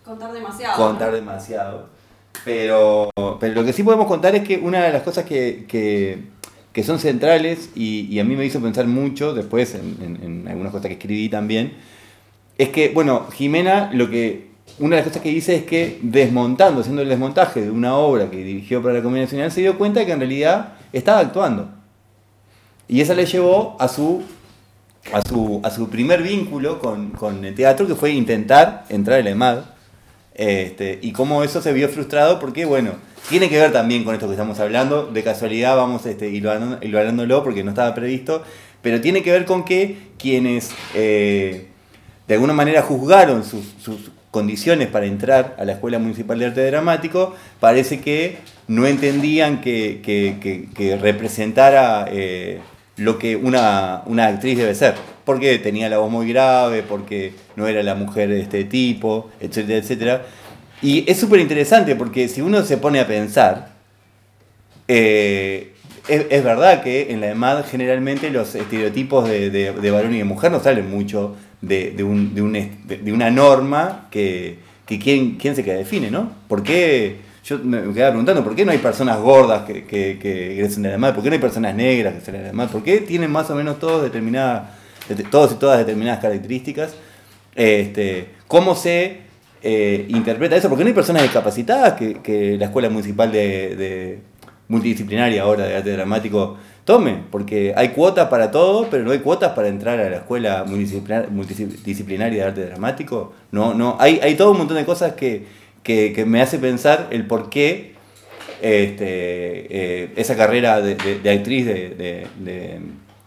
Contar 0.06 0.32
demasiado. 0.32 0.76
Contar 0.78 1.12
demasiado. 1.12 1.90
Pero, 2.46 3.10
pero 3.40 3.54
lo 3.54 3.66
que 3.66 3.74
sí 3.74 3.84
podemos 3.84 4.08
contar 4.08 4.36
es 4.36 4.44
que 4.48 4.58
una 4.58 4.84
de 4.84 4.94
las 4.94 5.04
cosas 5.04 5.26
que, 5.26 5.66
que, 5.68 6.84
son 6.84 6.98
centrales 6.98 7.70
y, 7.76 8.18
a 8.20 8.24
mí 8.24 8.36
me 8.36 8.46
hizo 8.46 8.62
pensar 8.62 8.88
mucho 8.88 9.34
después 9.34 9.76
en, 9.76 10.20
en 10.24 10.48
algunas 10.48 10.72
cosas 10.72 10.88
que 10.88 10.94
escribí 10.94 11.28
también, 11.28 11.74
es 12.58 12.70
que, 12.70 12.90
bueno, 12.90 13.28
Jimena 13.34 13.90
lo 13.94 14.10
que 14.10 14.51
una 14.80 14.96
de 14.96 15.02
las 15.02 15.10
cosas 15.10 15.22
que 15.22 15.30
dice 15.30 15.56
es 15.56 15.64
que 15.64 16.00
desmontando, 16.02 16.82
haciendo 16.82 17.02
el 17.02 17.10
desmontaje 17.10 17.62
de 17.62 17.72
una 17.72 17.96
obra 17.96 18.30
que 18.30 18.38
dirigió 18.38 18.82
para 18.82 18.96
la 18.96 19.04
Comunidad 19.04 19.26
Nacional, 19.26 19.52
se 19.52 19.62
dio 19.62 19.78
cuenta 19.78 20.00
de 20.00 20.06
que 20.06 20.12
en 20.12 20.20
realidad 20.20 20.74
estaba 20.92 21.20
actuando. 21.20 21.70
Y 22.88 23.02
esa 23.02 23.14
le 23.14 23.26
llevó 23.26 23.78
a 23.80 23.88
su, 23.88 24.24
a 25.14 25.22
su, 25.22 25.62
a 25.64 25.70
su 25.70 25.90
primer 25.90 26.24
vínculo 26.24 26.80
con, 26.80 27.46
el 27.46 27.56
teatro, 27.56 27.88
que 27.88 27.96
fue 27.96 28.12
intentar 28.12 28.86
entrar 28.90 29.20
en 29.20 29.26
la 29.26 29.32
EMAD. 29.32 29.60
Este, 30.34 30.98
y 31.02 31.12
cómo 31.12 31.44
eso 31.44 31.62
se 31.62 31.74
vio 31.74 31.88
frustrado, 31.90 32.40
porque 32.40 32.66
bueno, 32.66 32.94
tiene 33.30 33.50
que 33.50 33.60
ver 33.60 33.72
también 33.72 34.04
con 34.04 34.14
esto 34.16 34.26
que 34.28 34.34
estamos 34.34 34.60
hablando. 34.60 35.06
De 35.06 35.24
casualidad 35.24 35.76
vamos 35.76 36.06
este, 36.06 36.36
hablándolo 36.48 37.44
porque 37.44 37.64
no 37.64 37.70
estaba 37.70 37.94
previsto, 37.94 38.44
pero 38.82 39.00
tiene 39.00 39.22
que 39.22 39.32
ver 39.32 39.46
con 39.46 39.64
que 39.64 39.98
quienes 40.18 40.72
eh, 40.96 41.68
de 42.28 42.34
alguna 42.34 42.54
manera 42.54 42.82
juzgaron 42.82 43.44
sus 43.44 44.12
condiciones 44.32 44.88
para 44.88 45.06
entrar 45.06 45.56
a 45.60 45.66
la 45.66 45.74
Escuela 45.74 46.00
Municipal 46.00 46.40
de 46.40 46.46
Arte 46.46 46.66
Dramático, 46.66 47.36
parece 47.60 48.00
que 48.00 48.38
no 48.68 48.88
entendían 48.88 49.60
que, 49.60 50.98
representara 51.02 52.08
eh, 52.10 52.60
lo 52.96 53.20
que 53.20 53.36
una, 53.36 54.04
actriz 54.26 54.58
debe 54.58 54.74
ser, 54.74 54.96
porque 55.26 55.60
tenía 55.60 55.90
la 55.90 55.98
voz 55.98 56.10
muy 56.10 56.30
grave, 56.30 56.82
porque 56.82 57.34
no 57.58 57.68
era 57.68 57.84
la 57.84 57.94
mujer 57.94 58.30
de 58.30 58.40
este 58.40 58.64
tipo, 58.64 59.30
etcétera, 59.42 59.80
etcétera. 59.80 60.22
Y 60.82 61.10
es 61.12 61.20
súper 61.20 61.42
interesante 61.42 61.96
porque 61.96 62.28
si 62.30 62.42
uno 62.42 62.64
se 62.64 62.78
pone 62.78 63.02
a 63.02 63.08
pensar, 63.08 63.74
eh, 64.88 65.74
es, 66.08 66.44
verdad 66.44 66.82
que 66.82 67.12
en 67.12 67.22
la 67.22 67.30
EMAD 67.30 67.66
generalmente 67.66 68.30
los 68.32 68.56
estereotipos 68.56 69.28
de, 69.28 69.50
de 69.50 69.92
varón 69.92 70.16
y 70.16 70.18
de 70.18 70.24
mujer 70.24 70.52
no 70.52 70.60
salen 70.60 70.90
mucho 70.90 71.36
de, 71.62 72.04
un, 72.04 72.34
de, 72.34 73.14
una 73.14 73.30
norma 73.30 74.08
que, 74.10 74.58
que 74.86 75.00
quién, 75.00 75.38
quién 75.38 75.56
se 75.56 75.64
que 75.64 75.74
define, 75.74 76.10
¿no? 76.10 76.32
¿Por 76.48 76.64
qué? 76.64 77.18
Yo 77.44 77.58
me 77.60 77.82
quedaba 77.94 78.12
preguntando, 78.12 78.44
¿por 78.44 78.56
qué 78.56 78.66
no 78.66 78.72
hay 78.72 78.78
personas 78.78 79.20
gordas 79.20 79.64
que, 79.64 79.86
que, 79.86 80.20
que 80.20 80.54
egresen 80.54 80.84
de 80.84 80.92
la 80.92 80.98
madre? 80.98 81.16
¿Por 81.16 81.24
qué 81.24 81.30
no 81.30 81.34
hay 81.34 81.42
personas 81.42 81.76
negras 81.76 82.14
que 82.16 82.22
salen 82.22 82.42
de 82.42 82.48
la 82.48 82.54
madre? 82.54 82.72
¿Por 82.72 82.84
qué 82.84 83.00
tienen 83.00 83.32
más 83.32 83.50
o 83.50 83.56
menos 83.56 83.80
todos 83.80 84.04
determinadas, 84.04 84.70
todos 85.32 85.54
y 85.54 85.56
todas 85.56 85.80
determinadas 85.80 86.20
características? 86.20 86.96
Este, 87.56 88.30
¿Cómo 88.48 88.76
se 88.76 89.22
eh, 89.64 90.06
interpreta 90.10 90.56
eso? 90.56 90.70
Porque 90.70 90.84
no 90.84 90.90
hay 90.90 90.94
personas 90.94 91.24
discapacitadas 91.24 91.94
que, 91.94 92.22
que 92.22 92.58
la 92.58 92.66
Escuela 92.66 92.90
Municipal 92.90 93.32
de, 93.32 93.76
de 93.76 94.20
Multidisciplinaria 94.68 95.42
ahora 95.42 95.66
de 95.66 95.76
Arte 95.76 95.92
Dramático 95.92 96.58
tome, 96.92 97.24
porque 97.32 97.74
hay 97.78 97.90
cuotas 97.90 98.28
para 98.28 98.52
todo, 98.52 98.90
pero 98.90 99.06
no 99.06 99.12
hay 99.12 99.20
cuotas 99.20 99.54
para 99.54 99.70
entrar 99.70 99.98
a 99.98 100.10
la 100.10 100.18
escuela 100.18 100.66
multidisciplinaria 100.66 102.44
de 102.44 102.50
arte 102.50 102.66
dramático. 102.66 103.32
No, 103.50 103.74
no, 103.74 103.96
hay, 103.98 104.20
hay 104.22 104.36
todo 104.36 104.52
un 104.52 104.58
montón 104.58 104.76
de 104.76 104.84
cosas 104.84 105.14
que, 105.14 105.46
me 106.26 106.42
hace 106.42 106.60
pensar 106.60 107.08
el 107.12 107.26
por 107.28 107.50
qué 107.50 107.94
este, 108.62 109.06
eh, 109.06 110.10
esa 110.18 110.36
carrera 110.36 110.82
de, 110.82 111.32
actriz 111.32 111.66
de, 111.66 112.28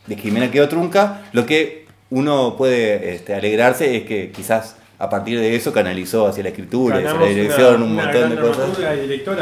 de, 0.06 0.16
Jimena 0.16 0.50
quedó 0.50 0.68
trunca. 0.68 1.22
Lo 1.32 1.46
que 1.46 1.86
uno 2.10 2.56
puede 2.58 3.14
este, 3.14 3.34
alegrarse 3.34 3.96
es 3.96 4.04
que 4.04 4.30
quizás 4.30 4.76
a 4.98 5.08
partir 5.08 5.40
de 5.40 5.56
eso 5.56 5.72
canalizó 5.72 6.26
hacia 6.26 6.42
la 6.42 6.50
escritura, 6.50 6.98
hacia 6.98 7.14
la 7.14 7.26
dirección, 7.26 7.82
un 7.82 7.94
montón 7.94 8.28
de 8.28 8.36
cosas. 8.36 8.70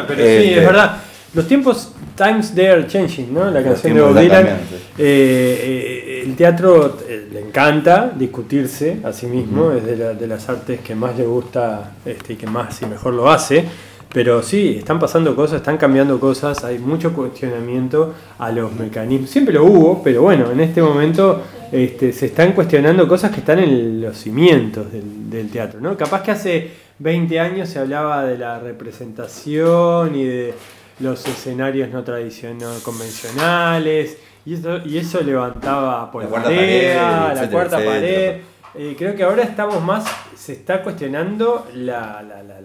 pero 0.06 0.24
sí, 0.24 0.54
es 0.54 0.64
verdad. 0.64 1.11
Los 1.34 1.48
tiempos, 1.48 1.92
times 2.14 2.54
they 2.54 2.66
are 2.66 2.86
changing, 2.86 3.32
¿no? 3.32 3.50
La 3.50 3.62
canción 3.62 3.94
de 3.94 4.02
Bob 4.02 4.18
Dylan. 4.18 4.46
Eh, 4.46 4.58
eh, 4.98 6.22
el 6.26 6.36
teatro 6.36 6.98
eh, 7.08 7.28
le 7.32 7.40
encanta 7.40 8.12
discutirse 8.14 8.98
a 9.02 9.14
sí 9.14 9.26
mismo, 9.26 9.72
es 9.72 9.82
de, 9.84 10.26
las 10.26 10.48
artes 10.50 10.80
que 10.80 10.94
más 10.94 11.16
le 11.16 11.24
gusta 11.24 11.92
este, 12.04 12.34
y 12.34 12.36
que 12.36 12.46
más 12.46 12.82
y 12.82 12.86
mejor 12.86 13.14
lo 13.14 13.30
hace. 13.30 13.64
Pero 14.12 14.42
sí, 14.42 14.76
están 14.78 14.98
pasando 14.98 15.34
cosas, 15.34 15.56
están 15.56 15.78
cambiando 15.78 16.20
cosas, 16.20 16.64
hay 16.64 16.78
mucho 16.78 17.14
cuestionamiento 17.14 18.12
a 18.38 18.52
los 18.52 18.70
mecanismos. 18.74 19.30
Siempre 19.30 19.54
lo 19.54 19.64
hubo, 19.64 20.02
pero 20.02 20.20
bueno, 20.20 20.50
en 20.50 20.60
este 20.60 20.82
momento 20.82 21.40
este, 21.72 22.12
se 22.12 22.26
están 22.26 22.52
cuestionando 22.52 23.08
cosas 23.08 23.30
que 23.30 23.40
están 23.40 23.58
en 23.58 24.02
los 24.02 24.18
cimientos 24.18 24.92
del, 24.92 25.30
del 25.30 25.48
teatro. 25.48 25.80
¿no? 25.80 25.96
Capaz 25.96 26.22
que 26.22 26.30
hace 26.30 26.70
20 26.98 27.40
años 27.40 27.70
se 27.70 27.78
hablaba 27.78 28.26
de 28.26 28.36
la 28.36 28.58
representación 28.58 30.14
y 30.14 30.24
de 30.24 30.54
los 31.00 31.26
escenarios 31.26 31.90
no 31.90 32.02
tradicionales, 32.02 32.82
convencionales, 32.82 34.18
y 34.44 34.54
eso, 34.54 34.78
y 34.84 34.98
eso 34.98 35.20
levantaba 35.20 36.10
por 36.10 36.24
la, 36.24 36.28
cuarta 36.28 36.48
pared, 36.48 36.96
la 36.96 37.48
cuarta 37.50 37.76
pared. 37.76 38.40
Eh, 38.74 38.94
creo 38.96 39.14
que 39.14 39.22
ahora 39.22 39.42
estamos 39.42 39.82
más, 39.82 40.04
se 40.34 40.54
está 40.54 40.82
cuestionando 40.82 41.68
la, 41.74 42.22
la, 42.22 42.42
la, 42.42 42.60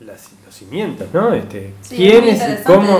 los 0.00 0.54
cimientos, 0.54 1.08
¿no? 1.12 1.32
Este, 1.32 1.74
¿Quién 1.88 2.24
es 2.28 2.60
y 2.60 2.64
cómo? 2.64 2.98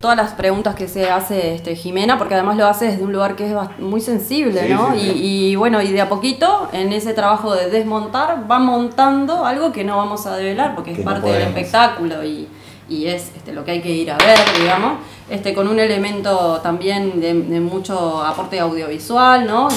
Todas 0.00 0.16
las 0.16 0.32
preguntas 0.34 0.74
que 0.74 0.88
se 0.88 1.10
hace 1.10 1.54
este, 1.54 1.74
Jimena, 1.74 2.18
porque 2.18 2.34
además 2.34 2.56
lo 2.56 2.66
hace 2.66 2.86
desde 2.86 3.02
un 3.02 3.12
lugar 3.12 3.34
que 3.34 3.46
es 3.46 3.56
muy 3.78 4.00
sensible, 4.00 4.68
¿no? 4.68 4.94
y, 4.94 5.00
y, 5.00 5.56
bueno, 5.56 5.80
y 5.80 5.90
de 5.90 6.02
a 6.02 6.08
poquito, 6.08 6.68
en 6.72 6.92
ese 6.92 7.14
trabajo 7.14 7.54
de 7.54 7.70
desmontar, 7.70 8.48
va 8.48 8.58
montando 8.58 9.44
algo 9.46 9.72
que 9.72 9.84
no 9.84 9.96
vamos 9.96 10.26
a 10.26 10.36
develar, 10.36 10.74
porque 10.74 10.92
es 10.92 11.00
parte 11.00 11.28
del 11.28 11.42
espectáculo. 11.42 12.22
y 12.24 12.46
y 12.88 13.06
es 13.06 13.32
este, 13.36 13.52
lo 13.52 13.64
que 13.64 13.72
hay 13.72 13.80
que 13.80 13.90
ir 13.90 14.10
a 14.10 14.18
ver, 14.18 14.38
digamos, 14.60 14.98
este, 15.28 15.54
con 15.54 15.66
un 15.66 15.80
elemento 15.80 16.60
también 16.62 17.20
de, 17.20 17.34
mucho 17.60 18.22
aporte 18.22 18.60
audiovisual, 18.60 19.46
¿no? 19.46 19.68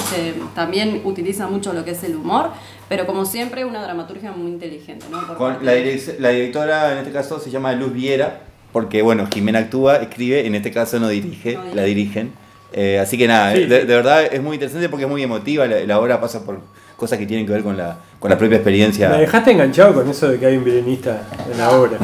También 0.54 1.02
utiliza 1.04 1.48
mucho 1.48 1.72
lo 1.72 1.84
que 1.84 1.92
es 1.92 2.04
el 2.04 2.14
humor, 2.14 2.50
pero 2.88 3.06
como 3.06 3.24
siempre 3.24 3.64
una 3.64 3.82
dramaturgia 3.82 4.32
muy 4.32 4.50
inteligente, 4.50 5.06
¿no? 5.10 5.20
la, 5.60 5.74
la, 6.18 6.28
directora 6.30 6.92
en 6.92 6.98
este 6.98 7.12
caso 7.12 7.40
se 7.40 7.50
llama 7.50 7.72
Luz 7.72 7.92
Viera, 7.92 8.42
porque 8.72 9.02
bueno, 9.02 9.26
Jimena 9.32 9.60
actúa, 9.60 9.96
escribe, 9.96 10.46
en 10.46 10.54
este 10.54 10.70
caso 10.70 11.00
no 11.00 11.08
dirige, 11.08 11.58
la 11.74 11.82
dirigen. 11.82 12.32
Eh, 12.72 13.00
así 13.00 13.18
que 13.18 13.26
nada, 13.26 13.50
de, 13.50 13.84
verdad 13.84 14.32
es 14.32 14.40
muy 14.40 14.54
interesante 14.54 14.88
porque 14.88 15.04
es 15.04 15.10
muy 15.10 15.22
emotiva, 15.24 15.66
la 15.66 15.98
obra 15.98 16.20
pasa 16.20 16.44
por 16.44 16.60
cosas 16.96 17.18
que 17.18 17.26
tienen 17.26 17.46
que 17.46 17.52
ver 17.52 17.64
con 17.64 17.76
la, 17.76 17.98
con 18.20 18.30
la 18.30 18.36
propia 18.36 18.56
experiencia. 18.56 19.08
Me 19.08 19.20
dejaste 19.20 19.50
enganchado 19.50 19.94
con 19.94 20.08
eso 20.08 20.28
de 20.28 20.38
que 20.38 20.46
hay 20.46 20.56
un 20.58 20.62
violinista 20.62 21.22
en 21.50 21.58
la 21.58 21.70
obra. 21.70 21.98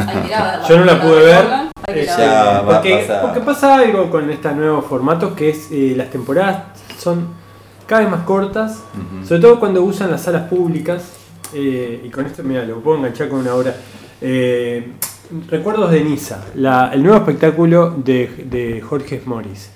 Yo 0.66 0.78
no 0.78 0.84
la 0.86 1.00
pude 1.00 1.22
ver. 1.22 1.44
porque, 2.64 3.06
porque, 3.20 3.40
pasa 3.40 3.76
algo 3.76 4.10
con 4.10 4.28
estos 4.30 4.56
nuevos 4.56 4.86
formatos 4.86 5.34
que 5.34 5.50
es 5.50 5.68
eh, 5.70 5.94
las 5.94 6.10
temporadas 6.10 6.64
son 6.98 7.28
cada 7.86 8.00
vez 8.00 8.10
más 8.10 8.22
cortas, 8.22 8.82
sobre 9.24 9.42
todo 9.42 9.60
cuando 9.60 9.82
usan 9.82 10.10
las 10.10 10.22
salas 10.22 10.48
públicas. 10.48 11.12
Eh, 11.54 12.02
y 12.02 12.08
con 12.08 12.26
esto, 12.26 12.42
mira, 12.42 12.64
lo 12.64 12.80
puedo 12.80 12.96
enganchar 12.96 13.28
con 13.28 13.40
una 13.40 13.54
obra. 13.54 13.76
Eh, 14.20 14.92
recuerdos 15.48 15.90
de 15.90 16.02
Niza, 16.02 16.40
el 16.54 17.02
nuevo 17.02 17.18
espectáculo 17.18 17.90
de, 17.90 18.46
de 18.48 18.80
Jorge 18.80 19.20
Morris. 19.26 19.70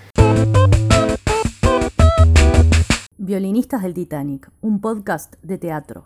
Violinistas 3.19 3.83
del 3.83 3.95
Titanic, 3.95 4.51
un 4.63 4.81
podcast 4.81 5.35
de 5.43 5.59
teatro. 5.59 5.99